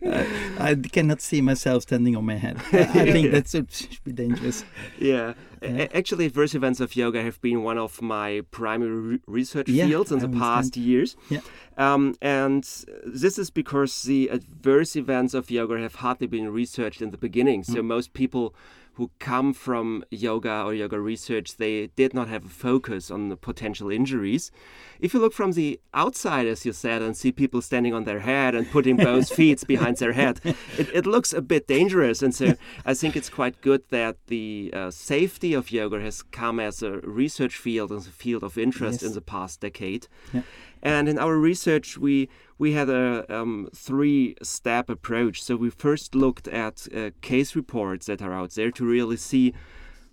I 0.61 0.75
cannot 0.77 1.21
see 1.21 1.41
myself 1.41 1.83
standing 1.83 2.15
on 2.17 2.25
my 2.25 2.37
head. 2.37 2.57
I 2.73 3.11
think 3.13 3.33
that 3.33 3.49
should 3.49 3.69
be 4.05 4.13
dangerous. 4.13 4.65
Yeah. 4.99 5.35
Yeah. 5.61 5.89
Actually, 5.93 6.27
adverse 6.27 6.55
events 6.55 6.79
of 6.79 6.95
yoga 6.95 7.21
have 7.23 7.41
been 7.41 7.65
one 7.65 7.79
of 7.79 8.01
my 8.01 8.43
primary 8.53 9.19
research 9.27 9.69
Yeah, 9.69 9.89
fields 9.89 10.13
in 10.13 10.19
I 10.19 10.21
the 10.21 10.27
understand. 10.27 10.55
past 10.55 10.77
years. 10.77 11.17
Yeah. 11.29 11.41
Um, 11.77 12.15
and 12.23 12.63
this 13.05 13.39
is 13.39 13.51
because 13.51 14.03
the 14.05 14.29
adverse 14.29 14.95
events 14.95 15.35
of 15.35 15.51
yoga 15.51 15.79
have 15.81 15.97
hardly 15.97 16.29
been 16.29 16.53
researched 16.53 17.03
in 17.03 17.11
the 17.11 17.19
beginning. 17.19 17.63
Mm. 17.63 17.73
So 17.75 17.83
most 17.83 18.13
people 18.13 18.55
who 18.99 19.11
come 19.21 19.53
from 19.55 20.05
yoga 20.11 20.63
or 20.67 20.75
yoga 20.75 20.99
research, 21.01 21.57
they 21.57 21.87
did 21.97 22.13
not 22.13 22.27
have 22.29 22.45
a 22.45 22.49
focus 22.49 23.11
on 23.11 23.29
the 23.29 23.37
potential 23.37 23.91
injuries. 23.91 24.51
If 24.99 25.15
you 25.15 25.21
look 25.21 25.33
from 25.33 25.53
the 25.53 25.81
outside, 25.95 26.47
as 26.49 26.67
you 26.67 26.73
said, 26.73 27.01
and 27.01 27.17
see 27.17 27.31
people 27.31 27.63
standing 27.63 27.95
on 27.95 28.03
their 28.05 28.19
head 28.19 28.57
and 28.57 28.69
putting 28.69 28.97
both 29.11 29.33
feet 29.33 29.65
behind 29.69 29.99
their 29.99 30.13
head, 30.15 30.41
it, 30.77 30.89
it 30.93 31.07
looks 31.07 31.33
a 31.33 31.41
bit 31.41 31.69
dangerous. 31.69 32.23
And 32.23 32.35
so 32.35 32.55
I 32.85 32.93
think 32.95 33.15
it's 33.15 33.31
quite 33.31 33.61
good 33.61 33.83
that 33.91 34.17
the 34.27 34.71
uh, 34.75 34.91
safety 34.91 35.55
of 35.55 35.71
yoga 35.71 36.01
has 36.01 36.23
come 36.25 36.59
as 36.59 36.83
a 36.83 36.99
research 36.99 37.57
field, 37.57 37.93
as 37.93 38.09
a 38.09 38.11
field 38.11 38.43
of 38.43 38.59
interest 38.59 39.01
Yes. 39.03 39.09
in 39.09 39.15
the 39.15 39.21
past 39.21 39.61
decade. 39.61 40.09
Yeah. 40.35 40.43
And 40.83 41.09
in 41.09 41.19
our 41.19 41.37
research, 41.37 41.99
we 41.99 42.29
we 42.59 42.73
had 42.73 42.89
a 42.89 43.25
um, 43.29 43.69
three-step 43.73 44.91
approach. 44.91 45.43
So 45.43 45.57
we 45.57 45.71
first 45.71 46.15
looked 46.15 46.49
at 46.49 46.89
uh, 46.95 47.11
case 47.21 47.55
reports 47.55 48.07
that 48.07 48.21
are 48.21 48.33
out 48.33 48.51
there 48.55 48.73
to 48.73 48.85
really 48.85 49.17
see 49.17 49.55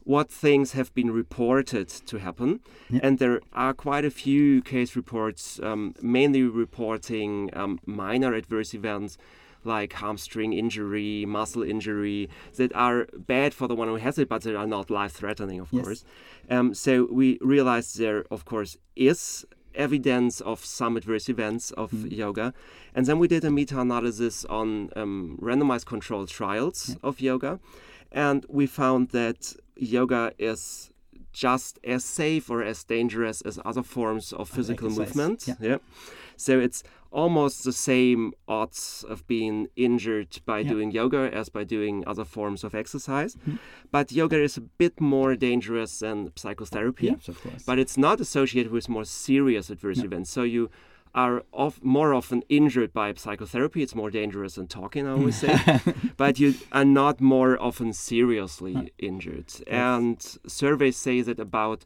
what 0.03 0.29
things 0.29 0.73
have 0.73 0.93
been 0.93 1.09
reported 1.09 1.89
to 1.89 2.17
happen. 2.19 2.59
Yeah. 2.89 2.99
And 3.01 3.17
there 3.17 3.41
are 3.53 3.73
quite 3.73 4.05
a 4.05 4.11
few 4.11 4.61
case 4.61 4.95
reports, 4.95 5.59
um, 5.63 5.95
mainly 6.01 6.43
reporting 6.43 7.49
um, 7.53 7.79
minor 7.85 8.35
adverse 8.35 8.75
events 8.75 9.17
like 9.63 9.93
hamstring 9.93 10.53
injury, 10.53 11.25
muscle 11.25 11.63
injury, 11.63 12.29
that 12.57 12.71
are 12.75 13.07
bad 13.17 13.51
for 13.51 13.67
the 13.67 13.73
one 13.73 13.87
who 13.87 13.95
has 13.95 14.19
it, 14.19 14.29
but 14.29 14.43
they 14.43 14.53
are 14.53 14.67
not 14.67 14.91
life-threatening, 14.91 15.59
of 15.59 15.69
Yes. 15.71 15.83
course. 15.83 16.05
Um, 16.51 16.75
so 16.75 17.07
we 17.11 17.39
realized 17.41 17.97
there, 17.97 18.25
of 18.29 18.45
course, 18.45 18.77
is 18.95 19.43
evidence 19.75 20.41
of 20.41 20.63
some 20.63 20.97
adverse 20.97 21.29
events 21.29 21.71
of 21.71 22.11
yoga. 22.11 22.53
And 22.93 23.05
then 23.05 23.19
we 23.19 23.27
did 23.27 23.43
a 23.43 23.51
meta 23.51 23.79
analysis 23.79 24.45
on 24.45 24.89
um, 24.95 25.37
randomized 25.41 25.85
controlled 25.85 26.29
trials 26.29 26.97
of 27.03 27.19
yoga. 27.21 27.59
And 28.11 28.45
we 28.47 28.65
found 28.67 29.09
that 29.09 29.53
yoga 29.75 30.31
is 30.37 30.91
just 31.35 31.73
as 31.95 32.01
safe 32.21 32.49
or 32.53 32.59
as 32.71 32.83
dangerous 32.95 33.41
as 33.49 33.59
other 33.69 33.83
forms 33.83 34.25
of 34.39 34.45
physical 34.57 34.89
movement. 34.89 35.39
yeah. 35.69 35.77
So 36.37 36.53
it's 36.59 36.81
almost 37.11 37.63
the 37.63 37.71
same 37.91 38.21
odds 38.47 39.05
of 39.13 39.17
being 39.27 39.57
injured 39.87 40.31
by 40.45 40.59
Yeah. 40.59 40.69
doing 40.73 40.89
yoga 41.01 41.23
as 41.39 41.47
by 41.57 41.63
doing 41.75 41.95
other 42.11 42.25
forms 42.25 42.63
of 42.63 42.71
exercise. 42.83 43.33
Hmm. 43.45 43.55
But 43.95 44.11
yoga 44.11 44.37
is 44.47 44.57
a 44.57 44.65
bit 44.83 44.95
more 44.99 45.31
dangerous 45.49 45.99
than 45.99 46.17
psychotherapy 46.35 47.05
Yes, 47.07 47.27
of 47.29 47.37
course. 47.43 47.63
but 47.69 47.77
it's 47.83 47.97
not 48.07 48.17
associated 48.25 48.71
with 48.71 48.85
more 48.89 49.05
serious 49.27 49.69
adverse 49.73 50.01
events. 50.07 50.29
So 50.37 50.41
you 50.55 50.63
are 51.15 51.43
of, 51.53 51.83
more 51.83 52.13
often 52.13 52.43
injured 52.49 52.93
by 52.93 53.13
psychotherapy. 53.13 53.81
It's 53.81 53.95
more 53.95 54.11
dangerous 54.11 54.55
than 54.55 54.67
talking, 54.67 55.07
I 55.07 55.11
always 55.11 55.39
say. 55.39 55.79
but 56.17 56.39
you 56.39 56.55
are 56.71 56.85
not 56.85 57.21
more 57.21 57.59
often 57.59 57.93
seriously 57.93 58.91
injured. 58.99 59.51
And 59.65 60.21
surveys 60.45 60.97
say 60.97 61.21
that 61.21 61.39
about 61.39 61.85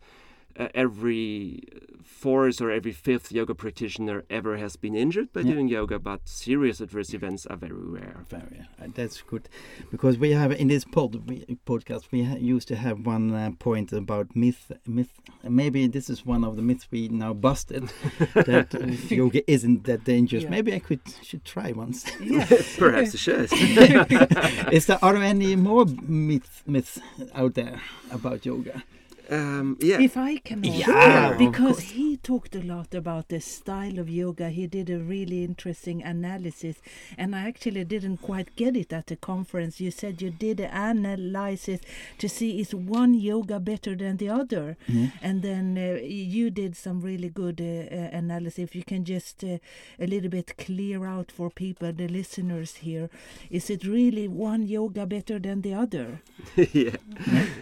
uh, 0.57 0.67
every 0.73 1.63
fourth 2.03 2.59
or 2.61 2.69
every 2.71 2.91
fifth 2.91 3.31
yoga 3.31 3.53
practitioner 3.55 4.23
ever 4.29 4.57
has 4.57 4.75
been 4.75 4.95
injured 4.95 5.31
by 5.31 5.41
Yeah. 5.41 5.51
doing 5.53 5.67
yoga, 5.67 5.99
but 5.99 6.27
serious 6.27 6.81
adverse 6.81 7.13
events 7.13 7.45
are 7.45 7.55
very 7.57 7.73
rare. 7.73 8.25
Very, 8.29 8.61
uh, 8.81 8.87
that's 8.93 9.21
good, 9.21 9.47
because 9.91 10.17
we 10.17 10.31
have 10.31 10.51
in 10.51 10.67
this 10.67 10.83
pod 10.85 11.29
we, 11.29 11.45
podcast 11.65 12.11
we 12.11 12.23
ha- 12.23 12.35
used 12.35 12.67
to 12.69 12.75
have 12.75 13.05
one 13.05 13.33
uh, 13.33 13.51
point 13.59 13.93
about 13.93 14.35
myth. 14.35 14.71
Myth. 14.87 15.21
Maybe 15.43 15.87
this 15.87 16.09
is 16.09 16.25
one 16.25 16.43
of 16.43 16.55
the 16.57 16.61
myths 16.61 16.87
we 16.91 17.07
now 17.09 17.33
busted 17.33 17.83
that 18.33 18.73
yoga 19.09 19.49
isn't 19.49 19.83
that 19.85 20.03
dangerous. 20.03 20.43
Yeah. 20.43 20.49
Maybe 20.49 20.73
I 20.73 20.79
could 20.79 21.01
should 21.21 21.45
try 21.45 21.71
once. 21.71 22.05
Yes. 22.21 22.75
Perhaps 22.83 23.13
it 23.13 23.19
should. 23.19 23.49
is 24.73 24.87
there 24.87 24.99
are 25.01 25.13
there 25.13 25.23
any 25.23 25.55
more 25.55 25.85
myths 25.85 26.63
myths 26.65 26.99
out 27.33 27.53
there 27.53 27.79
about 28.11 28.45
yoga? 28.45 28.83
Um, 29.29 29.77
yeah. 29.79 29.99
If 29.99 30.17
I 30.17 30.37
can 30.37 30.65
also, 30.65 30.91
Yeah, 30.91 31.35
because 31.37 31.79
he 31.79 32.17
talked 32.17 32.55
a 32.55 32.61
lot 32.61 32.95
about 32.95 33.29
the 33.29 33.39
style 33.39 33.99
of 33.99 34.09
yoga. 34.09 34.49
He 34.49 34.65
did 34.67 34.89
a 34.89 34.99
really 34.99 35.43
interesting 35.43 36.01
analysis, 36.01 36.77
and 37.17 37.35
I 37.35 37.47
actually 37.47 37.83
didn't 37.83 38.17
quite 38.17 38.55
get 38.55 38.75
it 38.75 38.91
at 38.91 39.07
the 39.07 39.15
conference. 39.15 39.79
You 39.79 39.91
said 39.91 40.21
you 40.21 40.31
did 40.31 40.59
an 40.59 41.05
analysis 41.05 41.81
to 42.17 42.27
see 42.27 42.59
is 42.59 42.73
one 42.73 43.13
yoga 43.13 43.59
better 43.59 43.95
than 43.95 44.17
the 44.17 44.29
other, 44.29 44.77
and 45.21 45.41
then 45.41 45.77
uh, 45.77 46.01
you 46.01 46.49
did 46.49 46.75
some 46.75 47.01
really 47.01 47.29
good 47.29 47.61
uh, 47.61 47.93
uh, 47.95 48.09
analysis. 48.17 48.59
If 48.59 48.75
you 48.75 48.83
can 48.83 49.05
just 49.05 49.43
uh, 49.43 49.57
a 49.99 50.07
little 50.07 50.29
bit 50.29 50.57
clear 50.57 51.05
out 51.05 51.31
for 51.31 51.49
people, 51.49 51.91
the 51.93 52.07
listeners 52.07 52.75
here, 52.75 53.09
is 53.51 53.69
it 53.69 53.85
really 53.85 54.27
one 54.27 54.63
yoga 54.63 55.05
better 55.05 55.37
than 55.39 55.61
the 55.61 55.73
other? 55.73 56.21
yeah. 56.55 56.95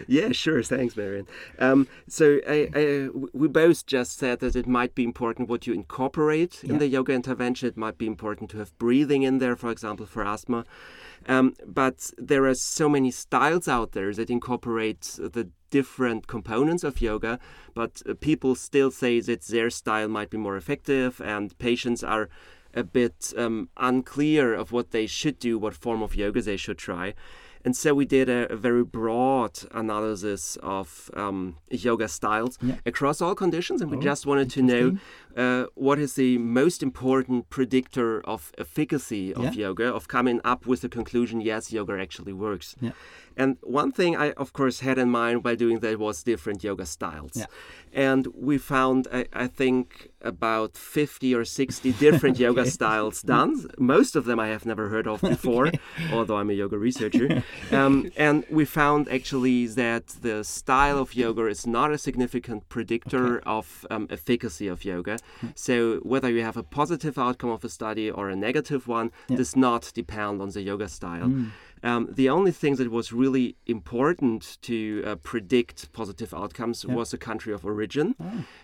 yeah, 0.06 0.32
sure. 0.32 0.62
Thanks, 0.62 0.96
Marion. 0.96 1.26
Um, 1.58 1.88
so 2.08 2.40
I, 2.48 2.68
I, 2.74 3.08
we 3.32 3.48
both 3.48 3.86
just 3.86 4.18
said 4.18 4.40
that 4.40 4.54
it 4.54 4.66
might 4.66 4.94
be 4.94 5.04
important 5.04 5.48
what 5.48 5.66
you 5.66 5.74
incorporate 5.74 6.62
in 6.62 6.78
the 6.78 6.86
yoga 6.86 7.12
intervention. 7.12 7.68
It 7.68 7.76
might 7.76 7.98
be 7.98 8.06
important 8.06 8.50
to 8.50 8.58
have 8.58 8.76
breathing 8.78 9.22
in 9.22 9.38
there, 9.38 9.56
for 9.56 9.70
example, 9.70 10.06
for 10.06 10.24
asthma. 10.24 10.64
Um, 11.26 11.54
but 11.66 12.12
there 12.16 12.46
are 12.46 12.54
so 12.54 12.88
many 12.88 13.10
styles 13.10 13.66
out 13.66 13.92
there 13.92 14.12
that 14.14 14.30
incorporate 14.30 15.02
the 15.18 15.50
different 15.70 16.26
components 16.26 16.84
of 16.84 17.00
yoga, 17.00 17.38
but 17.74 18.02
uh, 18.08 18.14
people 18.14 18.54
still 18.54 18.90
say 18.90 19.20
that 19.20 19.42
their 19.42 19.68
style 19.68 20.08
might 20.08 20.30
be 20.30 20.38
more 20.38 20.56
effective, 20.56 21.20
and 21.20 21.58
patients 21.58 22.02
are 22.04 22.28
a 22.74 22.84
bit 22.84 23.32
um, 23.36 23.68
unclear 23.76 24.54
of 24.54 24.72
what 24.72 24.90
they 24.92 25.06
should 25.06 25.38
do, 25.38 25.58
what 25.58 25.74
form 25.74 26.02
of 26.02 26.14
yoga 26.14 26.40
they 26.40 26.56
should 26.56 26.78
try. 26.78 27.14
And 27.64 27.76
so 27.76 27.94
we 27.94 28.04
did 28.04 28.28
a, 28.28 28.50
a 28.52 28.56
very 28.56 28.84
broad 28.84 29.58
analysis 29.72 30.56
of 30.62 31.10
um, 31.14 31.56
yoga 31.70 32.08
styles 32.08 32.58
Yeah. 32.62 32.76
across 32.86 33.20
all 33.20 33.34
conditions, 33.34 33.80
and 33.82 33.90
we 33.90 33.96
Oh, 33.96 34.00
just 34.00 34.26
wanted 34.26 34.50
to 34.50 34.62
know 34.62 34.96
uh, 35.38 35.66
what 35.74 35.98
is 35.98 36.14
the 36.14 36.36
most 36.38 36.82
important 36.82 37.48
predictor 37.48 38.20
of 38.34 38.52
efficacy 38.58 39.32
of 39.34 39.44
Yeah. 39.44 39.66
yoga, 39.68 39.86
of 39.94 40.06
coming 40.08 40.40
up 40.44 40.66
with 40.66 40.80
the 40.80 40.88
conclusion, 40.88 41.40
yes, 41.40 41.72
yoga 41.72 41.94
actually 42.06 42.32
works. 42.32 42.74
Yeah. 42.80 42.92
And 43.40 43.56
one 43.62 43.92
thing 43.92 44.16
I, 44.16 44.32
of 44.32 44.52
course, 44.52 44.80
had 44.80 44.98
in 44.98 45.10
mind 45.10 45.44
while 45.44 45.54
doing 45.54 45.78
that 45.78 45.96
was 46.00 46.24
different 46.24 46.64
yoga 46.64 46.84
styles. 46.84 47.34
Yeah. 47.36 47.46
And 47.92 48.26
we 48.34 48.58
found, 48.58 49.06
I, 49.12 49.26
I 49.32 49.46
think, 49.46 50.08
about 50.20 50.76
50 50.76 51.34
or 51.36 51.44
60 51.44 51.92
different 51.92 52.36
yoga 52.46 52.66
styles 52.68 53.22
done. 53.22 53.52
Most 53.78 54.16
of 54.16 54.24
them 54.24 54.40
I 54.40 54.48
have 54.48 54.66
never 54.66 54.88
heard 54.88 55.06
of 55.06 55.20
before, 55.36 55.70
although 56.12 56.36
I'm 56.40 56.50
a 56.50 56.54
yoga 56.54 56.76
researcher. 56.78 57.44
Um, 57.70 58.10
and 58.16 58.44
we 58.50 58.64
found 58.64 59.08
actually 59.08 59.66
that 59.66 60.06
the 60.22 60.42
style 60.42 60.98
of 60.98 61.14
yoga 61.14 61.46
is 61.46 61.66
not 61.66 61.92
a 61.92 61.98
significant 61.98 62.68
predictor 62.68 63.38
of 63.46 63.86
um, 63.90 64.06
efficacy 64.10 64.66
of 64.68 64.84
yoga. 64.84 65.18
So 65.54 66.00
whether 66.02 66.30
you 66.30 66.42
have 66.42 66.56
a 66.56 66.62
positive 66.62 67.18
outcome 67.18 67.50
of 67.50 67.64
a 67.64 67.68
study 67.68 68.10
or 68.10 68.28
a 68.28 68.36
negative 68.36 68.88
one 68.88 69.10
does 69.28 69.56
not 69.56 69.90
depend 69.94 70.40
on 70.42 70.50
the 70.50 70.62
yoga 70.62 70.88
style. 70.88 71.30
Um, 71.84 72.08
the 72.10 72.28
only 72.28 72.50
thing 72.50 72.74
that 72.76 72.90
was 72.90 73.12
really 73.12 73.54
important 73.66 74.58
to 74.62 75.04
uh, 75.06 75.14
predict 75.16 75.92
positive 75.92 76.34
outcomes 76.34 76.84
was 76.84 77.12
the 77.12 77.18
country 77.18 77.52
of 77.54 77.64
origin. 77.64 78.16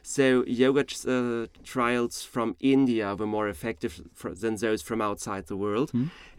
So 0.02 0.44
yoga 0.46 0.84
uh, 1.06 1.46
trials 1.62 2.24
from 2.24 2.56
India 2.58 3.14
were 3.14 3.26
more 3.26 3.48
effective 3.48 4.00
than 4.42 4.56
those 4.56 4.82
from 4.82 5.00
outside 5.00 5.46
the 5.46 5.56
world. 5.56 5.92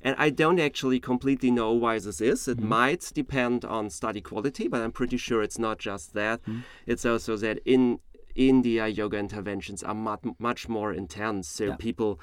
And 0.03 0.15
I 0.19 0.29
don't 0.29 0.59
actually 0.59 0.99
completely 0.99 1.49
know 1.49 1.71
why 1.71 1.97
this 1.97 2.19
is. 2.21 2.47
It 2.47 2.59
might 2.59 3.09
depend 3.13 3.63
on 3.65 3.89
study 3.89 4.21
quality, 4.21 4.67
but 4.67 4.81
I'm 4.81 4.91
pretty 4.91 5.17
sure 5.17 5.41
it's 5.41 5.57
not 5.57 5.79
just 5.79 6.13
that. 6.13 6.41
It's 6.85 7.05
also 7.05 7.37
that 7.37 7.59
in 7.65 7.99
India, 8.35 8.87
yoga 8.87 9.17
interventions 9.17 9.81
are 9.83 9.95
much, 9.95 10.21
much 10.39 10.67
more 10.69 10.93
intense. 10.93 11.47
So 11.47 11.65
Yeah. 11.65 11.75
people 11.77 12.19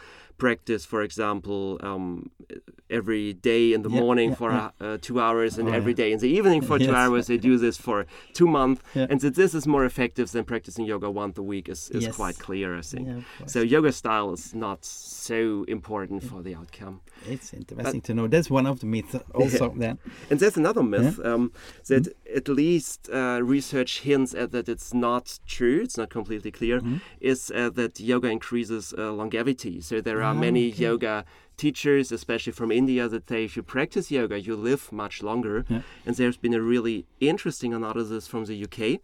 practice, 0.47 0.83
for 0.93 1.01
example, 1.09 1.63
um, 1.89 2.05
every 2.99 3.27
day 3.51 3.65
in 3.77 3.81
the 3.87 3.93
Yeah, 3.93 4.03
morning 4.05 4.31
yeah, 4.31 4.41
for 4.41 4.51
yeah. 4.53 4.71
Uh, 4.87 4.99
two 5.09 5.19
hours 5.27 5.53
and 5.59 5.67
Oh, 5.69 5.79
every 5.79 5.95
day 6.03 6.09
in 6.15 6.19
the 6.25 6.33
evening 6.39 6.61
for 6.69 6.77
two 6.87 6.95
hours. 7.03 7.23
They 7.31 7.39
do 7.51 7.55
this 7.67 7.77
for 7.87 7.99
two 8.39 8.49
months. 8.59 8.81
And 9.11 9.19
that 9.25 9.35
this 9.43 9.53
is 9.59 9.65
more 9.75 9.85
effective 9.93 10.27
than 10.35 10.45
practicing 10.53 10.85
yoga 10.93 11.09
once 11.25 11.35
a 11.45 11.47
week 11.53 11.67
is, 11.75 11.81
is 11.97 12.03
Yes. 12.05 12.17
quite 12.21 12.37
clear, 12.47 12.69
I 12.83 12.83
think. 12.93 13.05
So 13.55 13.59
yoga 13.77 13.93
style 14.01 14.29
is 14.37 14.45
not 14.67 14.79
so 15.29 15.39
important 15.77 16.21
for 16.31 16.39
the 16.47 16.55
outcome. 16.61 16.97
It's 17.35 17.49
interesting 17.61 18.03
to 18.09 18.13
know. 18.17 18.27
That's 18.35 18.51
one 18.59 18.67
of 18.73 18.77
the 18.83 18.87
myths 18.95 19.15
also 19.41 19.65
then. 19.85 19.97
And 20.31 20.37
there's 20.41 20.59
another 20.65 20.83
myth 20.95 21.15
um, 21.31 21.45
that 21.91 22.05
at 22.39 22.47
least 22.63 22.99
uh, 23.21 23.39
research 23.55 23.93
hints 24.09 24.33
at 24.43 24.49
that 24.55 24.67
it's 24.75 24.91
not 25.09 25.25
true, 25.57 25.79
it's 25.87 25.99
not 26.03 26.09
completely 26.19 26.51
clear, 26.61 26.77
is 27.33 27.41
uh, 27.55 27.71
that 27.79 27.93
yoga 28.13 28.29
increases 28.39 28.85
uh, 28.99 29.13
longevity. 29.21 29.75
So 29.89 29.95
there 30.09 30.21
are 30.29 30.32
Ah, 30.33 30.41
many 30.41 30.69
okay. 30.69 30.83
yoga 30.83 31.25
teachers, 31.57 32.11
especially 32.13 32.53
from 32.53 32.73
India, 32.73 33.09
that 33.09 33.29
say 33.29 33.45
if 33.45 33.57
you 33.57 33.63
practice 33.63 34.11
yoga, 34.11 34.41
you 34.41 34.57
live 34.57 34.91
much 34.93 35.23
longer. 35.23 35.65
Yeah. 35.69 35.83
And 36.07 36.17
there's 36.17 36.37
been 36.37 36.55
a 36.55 36.61
really 36.61 37.07
interesting 37.21 37.73
analysis 37.75 38.27
from 38.27 38.45
the 38.47 38.65
UK. 38.65 39.01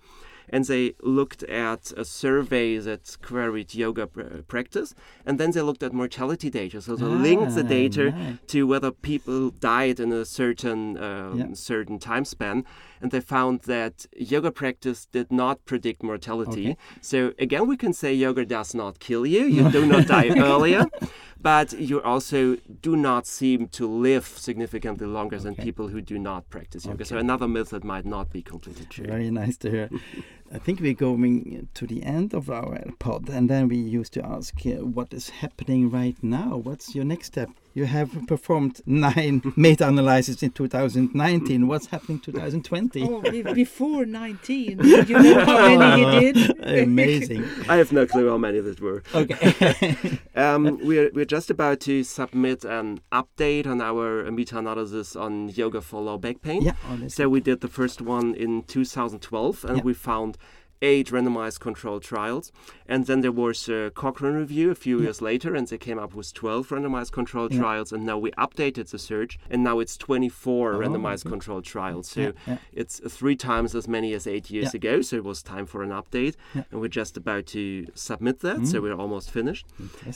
And 0.51 0.65
they 0.65 0.95
looked 1.03 1.43
at 1.45 1.93
a 1.97 2.05
survey 2.05 2.79
that 2.79 3.17
queried 3.23 3.75
yoga 3.75 4.07
pr- 4.07 4.43
practice, 4.47 4.95
and 5.27 5.39
then 5.39 5.51
they 5.53 5.61
looked 5.63 5.83
at 5.83 5.93
mortality 5.93 6.51
data. 6.51 6.81
So 6.81 6.97
they 6.97 7.05
linked 7.05 7.55
the 7.55 7.65
Ah, 7.65 7.69
data 7.69 8.11
nice. 8.11 8.37
to 8.49 8.67
whether 8.67 8.91
people 8.91 9.51
died 9.51 10.01
in 10.01 10.13
a 10.13 10.25
certain 10.25 10.97
um, 11.03 11.55
certain 11.55 11.99
time 11.99 12.25
span, 12.25 12.65
and 13.01 13.11
they 13.11 13.21
found 13.21 13.61
that 13.63 14.07
yoga 14.17 14.51
practice 14.51 15.07
did 15.07 15.31
not 15.31 15.65
predict 15.65 16.03
mortality. 16.03 16.67
Okay. 16.71 16.77
So 17.01 17.33
again, 17.39 17.67
we 17.67 17.77
can 17.77 17.93
say 17.93 18.13
yoga 18.15 18.45
does 18.45 18.75
not 18.75 18.99
kill 18.99 19.25
you; 19.27 19.45
you 19.45 19.71
do 19.71 19.85
not 19.87 20.07
die 20.07 20.29
earlier, 20.51 20.87
but 21.41 21.73
you 21.73 22.01
also 22.03 22.57
do 22.83 22.97
not 22.97 23.27
seem 23.27 23.69
to 23.69 23.87
live 23.87 24.27
significantly 24.27 25.07
longer 25.07 25.39
than 25.39 25.55
people 25.55 25.89
who 25.89 26.01
do 26.01 26.19
not 26.19 26.49
practice 26.51 26.85
yoga. 26.87 27.05
So 27.05 27.17
another 27.19 27.49
myth 27.49 27.71
that 27.71 27.85
might 27.85 28.07
not 28.07 28.31
be 28.33 28.43
completely 28.43 28.87
true. 28.87 29.07
Very 29.07 29.31
nice 29.31 29.57
to 29.59 29.71
hear. 29.71 29.89
I 30.51 30.59
think 30.59 30.81
we're 30.81 30.95
going 30.95 31.69
to 31.75 31.87
the 31.87 32.03
end 32.03 32.33
of 32.33 32.49
our 32.49 32.83
pod, 32.99 33.29
and 33.29 33.51
then 33.51 33.69
we 33.69 33.77
used 33.77 34.15
to 34.15 34.25
ask 34.25 34.55
uh, 34.65 34.83
what 34.85 35.13
is 35.13 35.29
happening 35.29 35.91
right 35.91 36.17
now. 36.23 36.57
What's 36.57 36.95
your 36.95 37.05
next 37.05 37.27
step? 37.27 37.51
You 37.75 37.85
have 37.85 38.11
performed 38.27 38.81
nine 38.87 39.41
meta 39.57 39.87
analyses 39.87 40.43
in 40.43 40.51
2019. 40.51 41.69
What's 41.69 41.87
happening 41.87 42.19
2020? 42.19 43.03
Oh, 43.05 43.21
before 43.55 44.05
19. 44.05 44.81
You 44.83 45.05
know 45.07 45.45
how 45.45 45.79
many 45.79 46.27
you 46.27 46.33
did? 46.33 46.83
Amazing. 46.83 47.45
I 47.69 47.77
have 47.77 47.93
no 47.93 48.05
clue 48.07 48.29
how 48.31 48.39
many 48.39 48.59
that 48.61 48.81
were. 48.81 49.03
Okay. 49.15 50.19
Um, 50.35 50.79
we're, 50.85 51.11
we're 51.15 51.25
just 51.25 51.51
about 51.51 51.79
to 51.81 52.03
submit 52.03 52.65
an 52.65 53.01
update 53.13 53.67
on 53.67 53.81
our 53.81 54.29
meta-analysis 54.31 55.15
on 55.15 55.49
yoga 55.51 55.81
for 55.81 56.01
low 56.01 56.19
back 56.19 56.43
pain. 56.43 56.63
yeah. 56.63 56.73
That's 56.97 57.15
So 57.15 57.29
we 57.29 57.41
did 57.41 57.61
the 57.61 57.69
first 57.69 58.01
one 58.01 58.35
in 58.35 58.63
2012, 58.65 59.65
and 59.65 59.77
Yeah. 59.79 59.83
we 59.85 59.95
found 59.95 60.37
eight 60.83 61.09
randomized 61.09 61.61
controlled 61.61 62.03
trials. 62.03 62.53
And 62.87 63.07
then 63.07 63.21
there 63.21 63.33
was 63.33 63.69
a 63.69 63.91
Cochrane 63.95 64.35
review 64.35 64.71
a 64.71 64.75
few 64.75 65.01
years 65.01 65.21
later, 65.21 65.55
and 65.55 65.67
they 65.67 65.79
came 65.79 65.99
up 65.99 66.15
with 66.15 66.33
12 66.35 66.69
randomized 66.69 67.13
controlled 67.13 67.53
Yeah. 67.53 67.61
trials. 67.61 67.93
And 67.93 68.05
now 68.07 68.19
we 68.19 68.31
updated 68.33 68.91
the 68.91 68.99
search, 68.99 69.39
and 69.51 69.63
now 69.65 69.79
it's 69.81 69.97
24 69.97 70.75
Oh, 70.75 70.79
randomized 70.79 71.25
good. 71.25 71.31
controlled 71.33 71.65
trials. 71.65 72.09
So 72.09 72.21
Yeah, 72.21 72.31
yeah. 72.47 72.59
it's 72.73 73.01
three 73.09 73.37
times 73.37 73.75
as 73.75 73.89
many 73.89 74.13
as 74.15 74.27
eight 74.27 74.51
years 74.51 74.73
Yeah. 74.75 74.79
ago. 74.79 75.03
So 75.03 75.17
it 75.17 75.25
was 75.25 75.43
time 75.43 75.67
for 75.67 75.83
an 75.83 75.91
update, 75.91 76.35
Yeah. 76.55 76.65
and 76.71 76.81
we're 76.81 76.89
just 76.89 77.17
about 77.17 77.47
to 77.47 77.87
submit 77.95 78.41
that. 78.41 78.67
So 78.67 78.79
Mm. 78.79 78.83
we're 78.83 78.95
almost 78.95 79.31
finished, 79.31 79.67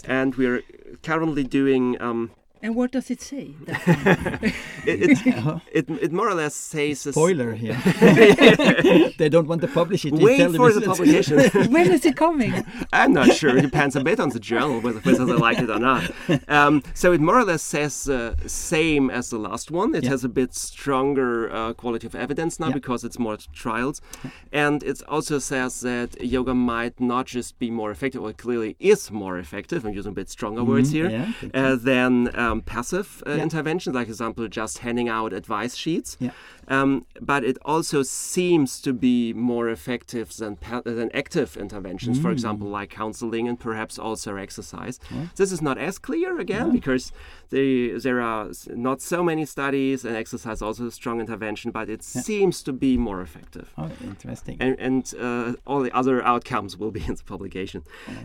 and 0.05 0.35
we're 0.37 0.63
currently 1.03 1.45
doing. 1.45 2.01
Um, 2.01 2.31
And 2.65 2.77
what 2.77 2.93
does 2.93 3.11
it 3.11 3.21
say? 3.21 3.51
it, 3.67 4.55
it, 5.27 5.61
it, 5.73 5.91
it 5.91 6.13
more 6.13 6.29
or 6.29 6.35
less 6.35 6.55
says. 6.55 7.01
Spoiler 7.01 7.55
here. 7.55 7.75
they 9.19 9.29
don't 9.29 9.49
want 9.49 9.61
to 9.63 9.69
publish 9.69 10.05
it. 10.05 10.15
You 10.15 10.25
Wait 10.25 10.37
tell 10.39 10.53
for 10.53 10.73
the 10.73 10.81
publication. 10.81 11.39
when 11.73 11.91
is 11.91 12.05
it 12.07 12.17
coming? 12.17 12.65
I'm 12.93 13.13
not 13.13 13.33
sure. 13.33 13.57
It 13.57 13.63
depends 13.63 13.97
a 13.97 14.05
bit 14.05 14.21
on 14.21 14.29
the 14.29 14.39
journal 14.39 14.81
whether, 14.81 15.01
whether 15.01 15.25
they 15.25 15.33
like 15.33 15.59
it 15.59 15.71
or 15.71 15.81
not. 15.81 16.09
Um, 16.49 16.83
so 16.95 17.13
it 17.13 17.21
more 17.21 17.39
or 17.39 17.45
less 17.45 17.63
says 17.63 18.09
uh, 18.09 18.37
same 18.47 19.11
as 19.11 19.31
the 19.31 19.39
last 19.39 19.71
one. 19.73 19.95
It 19.97 20.05
Yeah. 20.05 20.11
has 20.11 20.23
a 20.25 20.29
bit 20.29 20.55
stronger 20.55 21.53
uh, 21.53 21.73
quality 21.75 22.07
of 22.07 22.15
evidence 22.15 22.61
now 22.61 22.69
Yeah. 22.69 22.75
because 22.75 23.03
it's 23.03 23.19
more 23.19 23.37
trials, 23.53 24.01
and 24.53 24.83
it 24.85 25.03
also 25.09 25.39
says 25.41 25.81
that 25.81 26.21
yoga 26.23 26.55
might 26.55 27.01
not 27.01 27.27
just 27.27 27.59
be 27.59 27.71
more 27.71 27.91
effective, 27.91 28.23
or 28.23 28.31
it 28.31 28.39
clearly 28.39 28.77
is 28.79 29.11
more 29.11 29.37
effective. 29.39 29.85
I'm 29.85 29.95
using 29.95 30.13
a 30.13 30.15
bit 30.15 30.31
stronger 30.31 30.63
words 30.63 30.91
Mhm, 30.91 30.93
here. 30.93 31.11
yeah, 31.11 31.33
uh, 31.55 31.77
than 31.77 32.31
um, 32.53 32.61
passive 32.63 33.23
uh, 33.27 33.33
Yeah. 33.33 33.43
interventions, 33.43 33.95
like 33.95 34.09
example, 34.09 34.47
just 34.49 34.79
handing 34.79 35.09
out 35.09 35.33
advice 35.33 35.75
sheets. 35.77 36.17
Yeah. 36.21 36.31
Um, 36.73 36.91
but 37.21 37.45
it 37.51 37.59
also 37.73 38.03
seems 38.03 38.81
to 38.87 38.93
be 39.09 39.33
more 39.35 39.67
effective 39.69 40.27
than, 40.41 40.57
than 40.85 41.11
active 41.23 41.57
interventions, 41.65 42.19
for 42.19 42.31
example, 42.31 42.69
like 42.79 42.89
counseling 43.03 43.45
and 43.51 43.59
perhaps 43.69 43.99
also 43.99 44.31
exercise. 44.37 44.97
This 45.37 45.53
is 45.53 45.61
not 45.69 45.77
as 45.89 45.99
clear 45.99 46.31
again 46.41 46.67
because 46.79 47.13
they, 47.51 47.91
there 48.07 48.21
are 48.23 48.49
not 48.89 49.03
so 49.03 49.23
many 49.23 49.45
studies, 49.45 50.05
and 50.07 50.17
exercise 50.17 50.63
also 50.63 50.87
a 50.87 50.91
strong 50.91 51.21
intervention, 51.21 51.71
but 51.79 51.87
it 51.91 52.03
seems 52.03 52.63
to 52.63 52.73
be 52.73 52.97
more 52.97 53.21
effective 53.21 53.69
Oh, 53.77 53.91
interesting. 54.03 54.57
and, 54.65 54.75
and 54.89 55.15
uh, 55.21 55.53
all 55.67 55.81
the 55.83 55.93
other 56.01 56.17
outcomes 56.33 56.77
will 56.81 56.91
be 56.91 57.05
in 57.11 57.15
the 57.17 57.25
publication. 57.35 57.83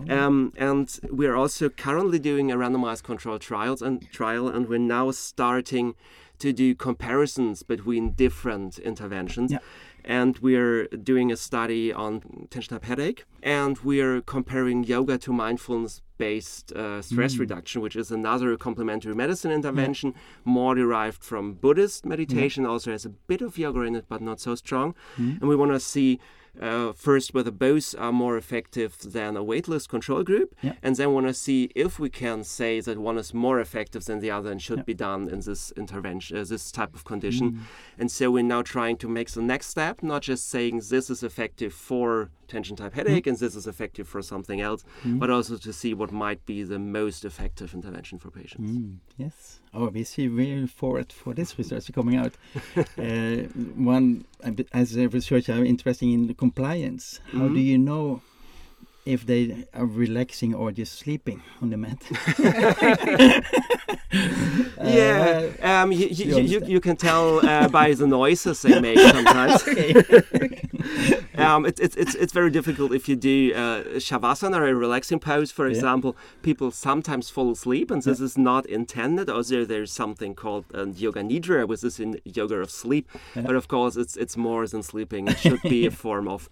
Um, 0.10 0.54
and 0.58 0.88
we're 1.12 1.36
also 1.36 1.68
currently 1.70 2.20
doing 2.20 2.52
a 2.52 2.56
randomized 2.56 3.04
controlled 3.04 3.42
trials 3.42 3.82
and 3.82 4.10
trial, 4.20 4.48
and 4.48 4.70
we're 4.70 4.88
now 4.98 5.12
starting 5.12 5.96
to 6.40 6.54
do 6.54 6.76
comparisons 6.76 7.64
between 7.64 8.12
different 8.12 8.80
interventions. 8.80 9.52
Yeah. 9.52 9.60
And 10.06 10.38
we're 10.40 10.88
doing 10.88 11.32
a 11.32 11.36
study 11.36 11.92
on 11.92 12.48
tension 12.50 12.76
type 12.76 12.86
headache, 12.86 13.26
and 13.44 13.78
we're 13.80 14.22
comparing 14.22 14.86
yoga 14.86 15.18
to 15.18 15.34
mindfulness 15.34 16.02
based 16.18 16.72
uh, 16.72 17.02
stress 17.02 17.38
reduction, 17.38 17.82
which 17.82 17.96
is 17.96 18.10
another 18.10 18.56
complementary 18.58 19.14
medicine 19.14 19.52
intervention, 19.52 20.14
more 20.46 20.76
derived 20.76 21.24
from 21.24 21.54
Buddhist 21.54 22.06
meditation, 22.06 22.66
also 22.66 22.92
has 22.92 23.06
a 23.06 23.10
bit 23.10 23.42
of 23.42 23.58
yoga 23.58 23.82
in 23.82 23.96
it, 23.96 24.06
but 24.08 24.22
not 24.22 24.40
so 24.40 24.56
strong. 24.56 24.96
And 25.18 25.50
we 25.50 25.56
want 25.56 25.72
to 25.74 25.80
see 25.80 26.20
uh, 26.62 26.92
first 26.94 27.34
whether 27.34 27.52
both 27.52 27.96
are 27.98 28.12
more 28.12 28.38
effective 28.38 28.98
than 29.00 29.36
a 29.38 29.44
waitlist 29.44 29.90
control 29.90 30.24
group, 30.24 30.56
Yeah. 30.62 30.74
and 30.82 30.96
then 30.96 31.14
want 31.14 31.28
to 31.28 31.34
see 31.34 31.70
if 31.76 32.00
we 32.00 32.10
can 32.10 32.44
say 32.44 32.80
that 32.82 32.98
one 32.98 33.18
is 33.18 33.34
more 33.34 33.60
effective 33.60 34.06
than 34.06 34.20
the 34.20 34.32
other 34.32 34.52
and 34.52 34.62
should 34.62 34.86
be 34.86 34.94
done 34.94 35.30
in 35.30 35.40
this 35.42 35.72
intervention, 35.76 36.38
uh, 36.38 36.44
this 36.44 36.72
type 36.72 36.94
of 36.96 37.04
condition. 37.06 37.66
And 37.98 38.10
so 38.12 38.32
we're 38.32 38.44
now 38.44 38.62
trying 38.62 38.98
to 38.98 39.08
make 39.08 39.30
the 39.32 39.42
next 39.42 39.68
step, 39.68 40.02
not 40.04 40.22
just 40.24 40.50
saying 40.50 40.82
this 40.90 41.10
is 41.10 41.24
effective 41.24 41.74
for 41.74 42.30
tension 42.48 42.76
type 42.76 42.94
headache 42.94 43.28
and 43.28 43.38
this 43.38 43.56
is 43.56 43.68
effective 43.68 44.08
for 44.08 44.22
something 44.22 44.62
else, 44.62 44.84
but 45.06 45.30
also 45.30 45.58
to 45.58 45.74
see 45.74 45.94
what 45.94 46.12
might 46.12 46.46
be 46.46 46.64
the 46.64 46.80
most 46.80 47.26
effective 47.26 47.74
intervention 47.74 48.18
for 48.18 48.32
patients. 48.32 48.72
Mm, 48.72 48.98
yes. 49.18 49.60
Oh, 49.74 49.88
we 49.88 50.04
see 50.04 50.28
really 50.28 50.68
forward 50.68 51.12
for 51.12 51.34
this 51.34 51.58
research 51.58 51.92
coming 51.94 52.16
out. 52.16 52.34
uh, 52.98 53.48
one, 53.76 54.26
as 54.74 54.96
a 54.96 55.08
researcher, 55.08 55.54
I'm 55.54 55.66
interested 55.66 56.06
in 56.06 56.34
compliance. 56.36 57.20
How 57.32 57.48
do 57.48 57.60
you 57.60 57.78
know 57.78 58.22
if 59.08 59.26
they 59.26 59.66
are 59.74 59.86
relaxing 59.86 60.54
or 60.54 60.72
just 60.72 61.00
sleeping 61.00 61.42
on 61.62 61.70
the 61.70 61.78
mat? 61.78 62.04
Yeah, 64.84 65.50
um, 65.62 65.92
you, 65.92 66.08
you, 66.08 66.08
you 66.08 66.08
you, 66.08 66.26
you, 66.26 66.36
understand. 66.38 66.72
you 66.72 66.80
can 66.80 66.96
tell 66.96 67.46
uh, 67.46 67.68
by 67.68 67.94
the 67.94 68.08
noises 68.08 68.62
they 68.62 68.80
make 68.80 69.00
sometimes. 69.00 69.68
um, 71.38 71.66
it, 71.66 71.80
it's 71.80 71.96
it's 71.96 72.16
it's 72.16 72.34
very 72.34 72.52
difficult 72.52 72.94
if 72.94 73.10
you 73.10 73.16
do 73.16 73.54
uh, 73.54 73.84
shavasana 74.00 74.58
or 74.58 74.68
a 74.68 74.76
relaxing 74.76 75.20
pose, 75.20 75.52
for 75.52 75.68
example. 75.68 76.16
People 76.42 76.72
sometimes 76.72 77.30
fall 77.30 77.52
asleep, 77.52 77.92
and 77.92 78.02
this 78.04 78.20
is 78.20 78.38
not 78.38 78.66
intended. 78.66 79.30
Also, 79.30 79.66
there's 79.66 79.92
something 79.92 80.36
called 80.36 80.66
uh, 80.74 80.86
yoga 80.88 81.22
nidra, 81.22 81.68
which 81.68 81.84
is 81.84 82.00
in 82.00 82.20
yoga 82.24 82.56
of 82.56 82.72
sleep. 82.72 83.10
But 83.36 83.56
of 83.56 83.68
course, 83.68 83.98
it's 83.98 84.16
it's 84.16 84.38
more 84.38 84.66
than 84.68 84.84
sleeping. 84.84 85.28
It 85.28 85.40
should 85.40 85.62
be 85.64 85.86
a 85.86 85.92
form 85.92 86.28
of 86.28 86.50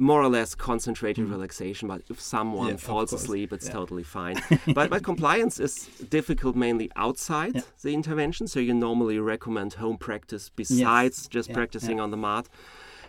more 0.00 0.22
or 0.22 0.28
less 0.28 0.54
concentrated 0.54 1.28
relaxation. 1.28 1.88
But 1.88 2.02
if 2.10 2.20
someone 2.20 2.68
Mm. 2.68 2.70
Yeah, 2.72 2.76
falls 2.88 3.12
asleep, 3.12 3.52
it's 3.52 3.66
Yeah. 3.66 3.72
totally 3.72 4.02
fine. 4.04 4.36
but 4.74 4.90
but 4.90 5.02
compliance 5.02 5.58
is 5.60 5.88
difficult 6.10 6.56
mainly 6.56 6.90
outside 6.96 7.54
Yeah. 7.54 7.62
the 7.82 7.92
intervention. 7.94 8.46
So 8.48 8.60
you 8.60 8.74
normally 8.74 9.18
recommend 9.18 9.74
home 9.74 9.96
practice 9.98 10.50
besides 10.54 11.28
just 11.28 11.48
Yeah, 11.48 11.54
practicing 11.54 12.00
on 12.00 12.10
the 12.10 12.16
mat. 12.16 12.48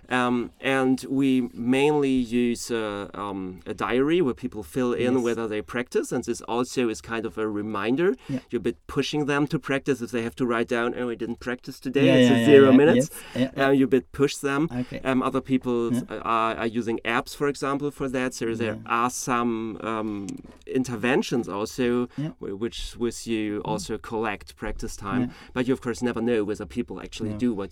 Um, 0.09 0.51
and 0.59 1.05
we 1.09 1.49
mainly 1.53 2.09
use 2.11 2.71
uh, 2.71 3.09
um, 3.13 3.59
a 3.65 3.73
diary 3.73 4.21
where 4.21 4.33
people 4.33 4.63
fill 4.63 4.93
in 4.93 5.13
Yes. 5.15 5.23
whether 5.23 5.47
they 5.47 5.61
practice, 5.61 6.11
and 6.11 6.23
this 6.23 6.41
also 6.41 6.89
is 6.89 6.99
kind 7.01 7.25
of 7.25 7.37
a 7.37 7.47
reminder. 7.47 8.15
Yeah. 8.27 8.39
You're 8.49 8.59
a 8.59 8.63
bit 8.63 8.77
pushing 8.87 9.25
them 9.27 9.45
to 9.47 9.59
practice 9.59 10.01
if 10.01 10.11
they 10.11 10.23
have 10.23 10.35
to 10.35 10.45
write 10.45 10.67
down, 10.67 10.93
"Oh, 10.97 11.09
I 11.09 11.15
didn't 11.15 11.39
practice 11.39 11.79
today." 11.79 12.05
Yeah, 12.07 12.15
it's 12.15 12.29
yeah, 12.31 12.37
a 12.37 12.45
zero 12.45 12.71
minutes. 12.71 13.09
yes, 13.35 13.51
Uh, 13.57 13.69
you 13.69 13.85
a 13.85 13.87
bit 13.87 14.11
push 14.11 14.35
them. 14.37 14.67
Okay. 14.81 14.99
Um, 15.03 15.21
other 15.21 15.41
people 15.41 15.77
uh, 15.95 16.19
are, 16.23 16.55
are 16.55 16.67
using 16.79 16.99
apps, 17.05 17.35
for 17.35 17.47
example, 17.47 17.91
for 17.91 18.07
that. 18.09 18.33
So 18.33 18.53
there 18.55 18.77
are 18.87 19.09
some 19.11 19.77
um, 19.81 20.27
interventions 20.65 21.47
also, 21.49 22.07
which 22.39 22.95
with 22.97 23.27
you 23.27 23.61
also 23.65 23.97
collect 23.97 24.55
practice 24.55 24.95
time. 24.95 25.31
But 25.53 25.67
you 25.67 25.73
of 25.73 25.81
course 25.81 26.01
never 26.01 26.21
know 26.21 26.43
whether 26.43 26.65
people 26.65 26.99
actually 27.01 27.33
do 27.33 27.53
what 27.53 27.71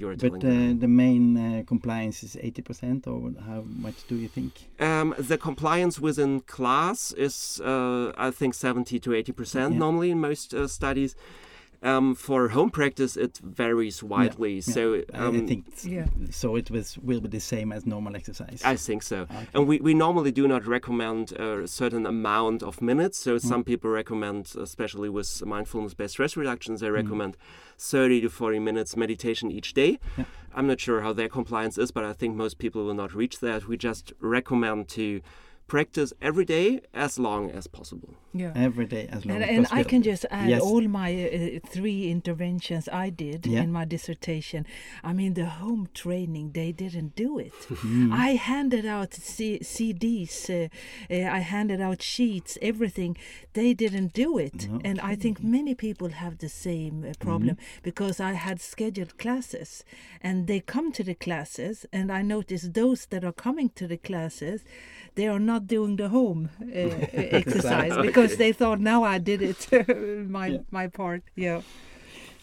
you're 0.00 0.16
But 0.16 0.20
telling 0.20 0.40
them. 0.40 0.76
uh, 0.76 0.80
the 0.80 0.88
main 0.88 1.36
uh, 1.36 1.57
compliance 1.62 2.22
is 2.22 2.36
80%, 2.36 3.06
or 3.06 3.32
how 3.44 3.62
much 3.66 4.06
do 4.08 4.14
you 4.16 4.28
think? 4.28 4.52
Um, 4.80 5.14
the 5.18 5.38
compliance 5.38 5.98
within 6.00 6.40
class 6.40 7.12
is, 7.12 7.60
uh, 7.64 8.12
I 8.16 8.30
think, 8.30 8.54
70 8.54 8.98
to 9.00 9.14
80 9.14 9.32
percent 9.32 9.72
Yeah. 9.74 9.78
normally 9.80 10.10
in 10.10 10.20
most 10.20 10.54
uh, 10.54 10.66
studies. 10.68 11.14
Um, 11.80 12.16
for 12.16 12.48
home 12.48 12.70
practice, 12.70 13.16
it 13.16 13.38
varies 13.38 14.02
widely. 14.02 14.54
Yeah, 14.54 14.60
So 14.74 14.94
I- 14.94 15.04
I 15.14 15.26
um, 15.26 15.46
think 15.46 15.64
Yeah. 15.84 16.06
so. 16.30 16.56
It 16.56 16.70
was 16.72 16.98
will 16.98 17.20
be 17.20 17.28
the 17.28 17.38
same 17.40 17.70
as 17.70 17.86
normal 17.86 18.16
exercise. 18.16 18.60
I 18.64 18.74
think 18.74 19.04
so. 19.04 19.18
Okay. 19.22 19.46
And 19.54 19.68
we, 19.68 19.78
we 19.80 19.94
normally 19.94 20.32
do 20.32 20.48
not 20.48 20.66
recommend 20.66 21.30
a 21.38 21.68
certain 21.68 22.04
amount 22.04 22.64
of 22.64 22.82
minutes. 22.82 23.18
So 23.18 23.36
Mm. 23.36 23.40
some 23.42 23.62
people 23.62 23.90
recommend, 23.90 24.54
especially 24.58 25.08
with 25.08 25.46
mindfulness 25.46 25.94
based 25.94 26.14
stress 26.14 26.36
reductions, 26.36 26.80
Mm. 26.80 26.82
they 26.82 26.90
recommend 26.90 27.36
30 27.78 28.22
to 28.22 28.28
40 28.28 28.58
minutes 28.58 28.96
meditation 28.96 29.50
each 29.50 29.74
day. 29.74 29.98
Yeah. 30.16 30.24
I'm 30.54 30.66
not 30.66 30.80
sure 30.80 31.02
how 31.02 31.12
their 31.12 31.28
compliance 31.28 31.78
is, 31.78 31.90
but 31.90 32.04
I 32.04 32.12
think 32.12 32.34
most 32.34 32.58
people 32.58 32.84
will 32.84 32.94
not 32.94 33.14
reach 33.14 33.40
that. 33.40 33.68
We 33.68 33.76
just 33.76 34.12
recommend 34.20 34.88
to 34.88 35.20
practice 35.68 36.12
every 36.28 36.44
day 36.44 36.80
as 36.94 37.18
long 37.18 37.50
as 37.58 37.66
possible. 37.68 38.14
Yeah. 38.32 38.52
Every 38.68 38.86
day 38.86 39.04
as 39.10 39.24
long 39.24 39.36
And, 39.36 39.44
as 39.44 39.50
and 39.56 39.66
I 39.80 39.82
can 39.84 40.02
just 40.02 40.24
add 40.30 40.48
Yes. 40.50 40.62
all 40.62 40.82
my 41.00 41.10
uh, 41.14 41.60
three 41.74 42.10
interventions 42.16 42.88
I 43.06 43.10
did 43.10 43.46
Yeah. 43.46 43.62
in 43.62 43.70
my 43.78 43.84
dissertation. 43.84 44.66
I 45.04 45.12
mean, 45.12 45.32
the 45.34 45.46
home 45.62 45.88
training, 46.02 46.46
they 46.52 46.70
didn't 46.72 47.12
do 47.24 47.30
it. 47.46 47.52
Hmm. 47.88 48.12
I 48.12 48.30
handed 48.52 48.86
out 48.86 49.10
C- 49.14 49.60
CDs, 49.62 50.34
uh, 50.50 50.68
uh, 51.14 51.28
I 51.38 51.40
handed 51.56 51.80
out 51.80 52.00
sheets, 52.02 52.58
everything. 52.70 53.16
They 53.52 53.70
didn't 53.74 54.12
do 54.24 54.28
it. 54.46 54.68
No. 54.68 54.80
And 54.88 54.96
I 55.00 55.14
think 55.22 55.36
many 55.42 55.74
people 55.74 56.08
have 56.22 56.34
the 56.38 56.48
same 56.68 56.96
uh, 57.04 57.12
problem 57.26 57.56
Mm-hmm. 57.56 57.82
because 57.88 58.16
I 58.30 58.32
had 58.46 58.58
scheduled 58.60 59.12
classes 59.24 59.70
and 60.26 60.46
they 60.48 60.60
come 60.74 60.88
to 60.98 61.02
the 61.10 61.14
classes, 61.26 61.86
and 61.92 62.06
I 62.18 62.22
notice 62.36 62.62
those 62.82 63.00
that 63.12 63.22
are 63.28 63.36
coming 63.46 63.68
to 63.80 63.86
the 63.92 63.96
classes, 64.08 64.58
they 65.14 65.26
are 65.28 65.38
not 65.52 65.57
doing 65.66 65.96
the 65.96 66.08
home 66.08 66.48
uh, 66.62 66.64
exercise 67.14 67.96
because 67.98 68.36
they 68.36 68.52
thought 68.52 68.80
now 68.80 69.02
I 69.04 69.18
did 69.18 69.42
it 69.42 69.66
my 70.30 70.46
Yeah. 70.48 70.58
my 70.70 70.86
part 70.88 71.22
yeah 71.36 71.60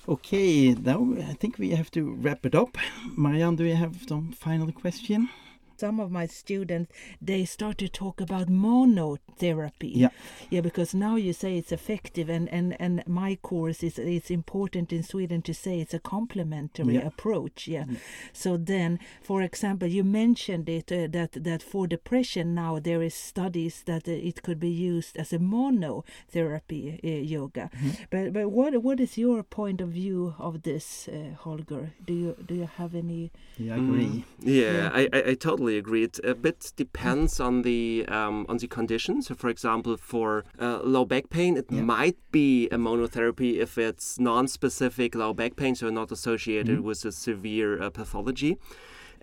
Okay, 0.07 0.75
now 0.75 1.15
I 1.17 1.33
think 1.33 1.57
we 1.57 1.71
have 1.71 1.89
to 1.91 2.13
wrap 2.21 2.45
it 2.45 2.53
up. 2.53 2.77
Marianne, 3.17 3.55
do 3.55 3.63
you 3.63 3.75
have 3.75 3.95
some 4.07 4.31
final 4.33 4.71
question? 4.71 5.29
Some 5.77 5.99
of 5.99 6.09
my 6.11 6.25
students 6.27 6.91
they 7.21 7.45
start 7.45 7.77
to 7.77 7.87
talk 7.87 8.21
about 8.21 8.47
monotherapy 8.49 9.91
Yeah. 9.95 10.09
yeah 10.49 10.61
because 10.61 10.93
now 10.93 11.15
you 11.15 11.33
say 11.33 11.57
it's 11.57 11.71
effective 11.71 12.29
and 12.29 12.49
and 12.49 12.75
and 12.79 13.03
my 13.07 13.35
course 13.41 13.83
is 13.83 13.99
it's 13.99 14.31
important 14.31 14.91
in 14.93 15.03
sweden 15.03 15.41
to 15.43 15.53
say 15.53 15.79
it's 15.79 15.93
a 15.93 15.99
complementary 15.99 16.95
Yeah. 16.95 17.07
approach 17.07 17.67
yeah 17.67 17.85
so 18.33 18.57
then 18.57 18.99
for 19.21 19.41
example 19.41 19.87
you 19.87 20.03
mentioned 20.03 20.69
it 20.69 20.91
uh, 20.91 21.07
that 21.11 21.31
that 21.43 21.61
for 21.63 21.87
depression 21.87 22.53
now 22.55 22.79
there 22.79 23.01
is 23.01 23.13
studies 23.13 23.83
that 23.85 24.07
uh, 24.07 24.11
it 24.11 24.41
could 24.43 24.59
be 24.59 24.69
used 24.69 25.17
as 25.17 25.33
a 25.33 25.39
monotherapy 25.39 26.99
uh, 27.03 27.07
yoga 27.35 27.69
but 28.09 28.33
but 28.33 28.49
what 28.51 28.81
what 28.83 28.99
is 28.99 29.17
your 29.17 29.43
point 29.43 29.81
of 29.81 29.89
view 29.89 30.33
of 30.39 30.61
this 30.63 31.07
uh, 31.07 31.35
holger 31.43 31.91
do 32.05 32.13
you 32.13 32.35
do 32.45 32.55
you 32.55 32.69
have 32.77 32.93
any 32.95 33.31
Do 33.57 33.63
you 33.63 33.73
agree? 33.73 34.23
Yeah, 34.41 34.71
Yeah. 34.75 34.89
I, 34.93 35.01
I, 35.13 35.19
I 35.31 35.33
totally 35.35 35.64
agree. 35.77 36.03
It 36.03 36.19
a 36.23 36.35
bit 36.35 36.71
depends 36.75 37.39
on 37.39 37.61
the 37.63 38.05
um, 38.07 38.45
on 38.49 38.57
the 38.57 38.67
condition. 38.67 39.21
So, 39.21 39.35
for 39.35 39.49
example, 39.49 39.97
for 39.97 40.43
uh, 40.59 40.79
low 40.83 41.05
back 41.05 41.25
pain, 41.29 41.57
it 41.57 41.65
Yeah. 41.71 41.81
might 41.81 42.17
be 42.31 42.67
a 42.71 42.77
monotherapy 42.77 43.51
if 43.65 43.77
it's 43.77 44.19
non-specific 44.19 45.15
low 45.15 45.33
back 45.33 45.55
pain, 45.55 45.75
so 45.75 45.89
not 45.89 46.11
associated 46.11 46.77
Mm-hmm. 46.77 46.87
with 46.89 47.05
a 47.05 47.11
severe 47.11 47.71
uh, 47.81 47.89
pathology. 47.89 48.57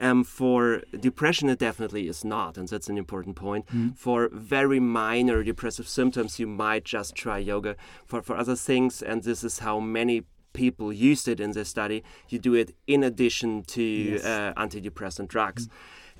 Um, 0.00 0.24
for 0.24 0.82
depression, 1.08 1.48
it 1.50 1.58
definitely 1.58 2.08
is 2.08 2.24
not, 2.24 2.58
and 2.58 2.66
that's 2.68 2.88
an 2.88 2.98
important 2.98 3.36
point. 3.36 3.66
Mm-hmm. 3.66 3.90
For 4.04 4.28
very 4.32 4.80
minor 4.80 5.44
depressive 5.44 5.86
symptoms, 5.86 6.40
you 6.40 6.46
might 6.48 6.84
just 6.84 7.14
try 7.14 7.38
yoga. 7.38 7.76
For 8.06 8.22
for 8.22 8.34
other 8.36 8.56
things, 8.56 9.02
and 9.02 9.22
this 9.22 9.44
is 9.44 9.60
how 9.60 9.80
many 9.80 10.22
people 10.54 10.92
used 10.92 11.28
it 11.28 11.40
in 11.40 11.52
this 11.52 11.68
study, 11.68 12.02
you 12.28 12.38
do 12.38 12.54
it 12.54 12.74
in 12.86 13.02
addition 13.04 13.62
to 13.64 13.82
Yes. 13.82 14.24
uh, 14.24 14.52
antidepressant 14.56 15.28
drugs. 15.28 15.68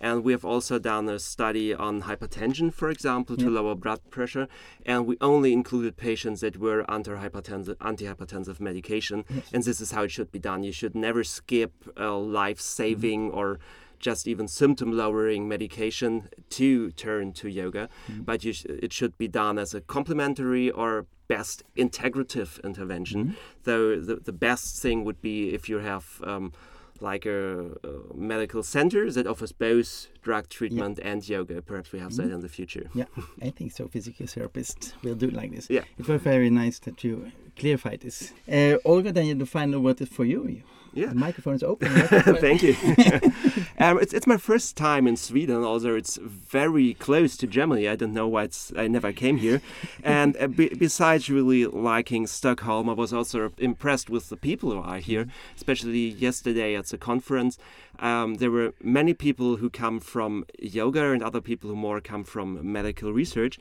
And 0.03 0.25
we 0.25 0.33
have 0.33 0.45
also 0.45 0.79
done 0.79 1.09
a 1.09 1.19
study 1.19 1.73
on 1.73 2.03
hypertension, 2.03 2.75
for 2.75 2.91
example, 2.91 3.37
to 3.37 3.49
lower 3.49 3.77
blood 3.77 4.01
pressure. 4.11 4.49
And 4.85 5.07
we 5.07 5.17
only 5.21 5.53
included 5.53 5.97
patients 5.97 6.41
that 6.41 6.57
were 6.59 6.85
under 6.91 7.17
hypertensive, 7.17 7.77
antihypertensive 7.77 8.61
medication. 8.61 9.25
And 9.53 9.63
this 9.63 9.81
is 9.81 9.93
how 9.93 10.03
it 10.03 10.11
should 10.11 10.33
be 10.33 10.41
done. 10.41 10.65
You 10.65 10.73
should 10.73 10.97
never 10.97 11.23
skip 11.23 11.73
a 11.97 12.11
life 12.11 12.61
saving 12.61 13.29
mm-hmm. 13.29 13.39
or 13.39 13.61
just 14.03 14.27
even 14.27 14.49
symptom 14.49 14.91
lowering 14.93 15.49
medication 15.49 16.29
to 16.51 16.91
turn 16.91 17.33
to 17.33 17.49
yoga, 17.49 17.89
mm-hmm. 18.09 18.23
but 18.23 18.45
you 18.45 18.53
sh- 18.53 18.67
it 18.67 18.93
should 18.93 19.17
be 19.17 19.29
done 19.29 19.61
as 19.61 19.73
a 19.75 19.81
complementary 19.81 20.69
or 20.73 21.07
best 21.29 21.63
integrative 21.77 22.63
intervention. 22.65 23.25
Mm-hmm. 23.25 23.35
Though 23.63 24.01
the, 24.01 24.17
the 24.17 24.33
best 24.33 24.83
thing 24.83 25.05
would 25.05 25.23
be 25.23 25.55
if 25.55 25.69
you 25.69 25.79
have 25.79 26.21
um, 26.25 26.53
like 27.03 27.27
a, 27.27 27.73
a 27.85 28.15
medical 28.15 28.63
center 28.63 29.11
that 29.11 29.27
offers 29.27 29.53
both 29.53 30.09
drug 30.23 30.49
treatment 30.49 30.99
and 31.03 31.29
yoga. 31.29 31.61
Perhaps 31.61 31.93
we 31.93 31.99
have 31.99 32.15
that 32.17 32.23
mm-hmm. 32.23 32.35
in 32.35 32.41
the 32.41 32.49
future. 32.49 32.89
Yeah, 32.95 33.05
I 33.43 33.51
think 33.51 33.73
so. 33.73 33.89
Physical 33.89 34.27
therapists 34.27 34.95
will 35.03 35.15
do 35.15 35.29
it 35.29 35.35
like 35.35 35.51
this. 35.55 35.69
Yeah. 35.69 35.85
It 35.99 36.09
was 36.09 36.23
very 36.23 36.51
nice 36.51 36.79
that 36.81 37.03
you 37.05 37.33
clarified 37.57 38.01
this. 38.01 38.33
Uh, 38.51 38.77
Holger, 38.85 39.13
then 39.13 39.39
the 39.39 39.47
final 39.47 39.81
word 39.81 40.01
is 40.01 40.09
for 40.09 40.25
you. 40.25 40.63
Yeah. 40.95 41.09
The 41.09 41.15
microphone 41.15 41.55
is 41.55 41.63
open. 41.63 41.89
Thank 41.91 42.63
you. 42.63 42.77
um, 43.79 43.99
it's, 43.99 44.13
it's 44.13 44.27
my 44.27 44.37
first 44.37 44.77
time 44.77 45.07
in 45.07 45.17
Sweden, 45.17 45.65
although 45.65 45.95
it's 45.95 46.19
very 46.19 46.95
close 46.95 47.37
to 47.39 47.47
Germany. 47.47 47.89
I 47.89 47.97
don't 47.97 48.13
know 48.13 48.29
why 48.29 48.45
it's, 48.45 48.73
I 48.77 48.89
never 48.89 49.13
came 49.13 49.39
here. 49.39 49.63
And 50.03 50.37
uh, 50.39 50.49
be, 50.49 50.69
besides 50.69 51.31
really 51.31 51.65
liking 51.67 52.27
Stockholm, 52.27 52.91
I 52.91 52.93
was 52.93 53.13
also 53.13 53.53
impressed 53.59 54.11
with 54.11 54.29
the 54.29 54.37
people 54.37 54.71
who 54.71 54.81
are 54.81 54.99
here, 54.99 55.29
especially 55.57 56.09
yesterday 56.09 56.75
at 56.75 56.87
the 56.87 56.99
conference. 56.99 57.59
Um, 57.99 58.35
there 58.35 58.51
were 58.51 58.75
many 58.83 59.15
people 59.15 59.57
who 59.57 59.71
come 59.71 60.01
from 60.01 60.45
yoga 60.59 61.13
and 61.13 61.23
other 61.23 61.41
people 61.41 61.71
who 61.71 61.77
more 61.77 62.01
come 62.01 62.25
from 62.25 62.73
medical 62.73 63.13
research. 63.13 63.59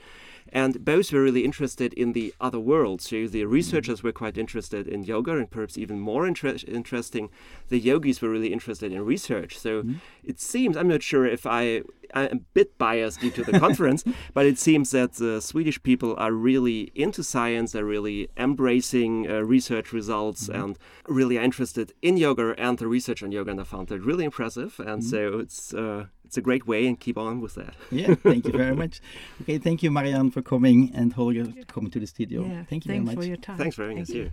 And 0.53 0.83
both 0.83 1.13
were 1.13 1.21
really 1.21 1.45
interested 1.45 1.93
in 1.93 2.11
the 2.11 2.33
other 2.41 2.59
world. 2.59 3.01
So 3.01 3.27
the 3.27 3.45
researchers 3.45 4.03
were 4.03 4.11
quite 4.11 4.37
interested 4.37 4.87
in 4.87 5.03
yoga, 5.03 5.37
and 5.37 5.49
perhaps 5.49 5.77
even 5.77 5.99
more 5.99 6.27
inter- 6.27 6.57
interesting, 6.67 7.20
the 7.69 7.79
yogis 7.79 8.21
were 8.21 8.29
really 8.29 8.51
interested 8.51 8.91
in 8.91 9.05
research. 9.05 9.57
So 9.57 9.83
it 10.23 10.39
seems, 10.39 10.75
I'm 10.77 10.87
not 10.87 11.01
sure 11.01 11.25
if 11.25 11.45
I, 11.45 11.81
I'm 12.13 12.31
a 12.31 12.35
bit 12.53 12.77
biased 12.77 13.21
due 13.21 13.31
to 13.31 13.43
the 13.43 13.59
conference, 13.59 14.03
but 14.33 14.45
it 14.45 14.59
seems 14.59 14.91
that 14.91 15.13
the 15.13 15.41
Swedish 15.41 15.81
people 15.81 16.15
are 16.17 16.33
really 16.33 16.91
into 16.95 17.23
science, 17.23 17.71
they're 17.71 17.85
really 17.85 18.29
embracing 18.37 19.29
uh, 19.29 19.39
research 19.41 19.93
results, 19.93 20.49
and 20.49 20.77
really 21.07 21.37
are 21.37 21.43
interested 21.43 21.93
in 22.01 22.17
yoga 22.17 22.53
and 22.57 22.77
the 22.77 22.87
research 22.87 23.23
on 23.23 23.31
yoga. 23.31 23.51
And 23.51 23.61
I 23.61 23.63
found 23.63 23.87
that 23.87 23.99
really 24.01 24.25
impressive. 24.25 24.79
And 24.79 25.03
so 25.03 25.39
it's, 25.39 25.73
uh, 25.73 26.05
it's 26.25 26.37
a 26.37 26.41
great 26.41 26.65
way, 26.67 26.87
and 26.87 26.99
keep 26.99 27.17
on 27.17 27.41
with 27.41 27.55
that. 27.55 27.75
yeah, 27.89 28.15
thank 28.15 28.45
you 28.45 28.51
very 28.51 28.75
much. 28.83 29.01
Okay, 29.41 29.57
thank 29.57 29.81
you, 29.83 29.91
Marianne, 29.91 30.31
for 30.31 30.41
coming 30.41 30.91
and 30.93 31.13
Holger 31.13 31.45
for 31.45 31.65
coming 31.65 31.91
to 31.91 31.99
the 31.99 32.07
studio. 32.07 32.43
Yeah, 32.43 32.63
thank 32.69 32.85
you 32.85 32.91
thanks 32.91 33.05
very 33.05 33.15
for 33.15 33.19
much. 33.19 33.27
your 33.27 33.37
time. 33.37 33.57
Thanks 33.57 33.75
for 33.75 33.83
having 33.83 33.97
Thank 33.97 34.09
us 34.09 34.15
you. 34.15 34.21
here. 34.23 34.31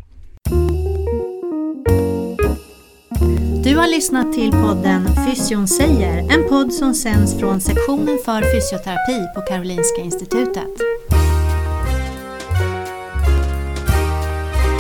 Du 3.65 3.77
har 3.77 3.89
lyssnat 3.89 4.33
till 4.33 4.53
podden 4.53 5.09
Fysion 5.27 5.69
säger, 5.69 6.19
en 6.19 6.49
podd 6.49 6.73
som 6.73 6.95
sänds 6.95 7.39
från 7.39 7.61
sektionen 7.61 8.19
för 8.25 8.43
fysioterapi 8.43 9.35
på 9.35 9.41
Karolinska 9.41 10.01
Institutet. 10.03 10.69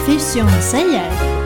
Fysion 0.07 0.63
säger 0.71 1.38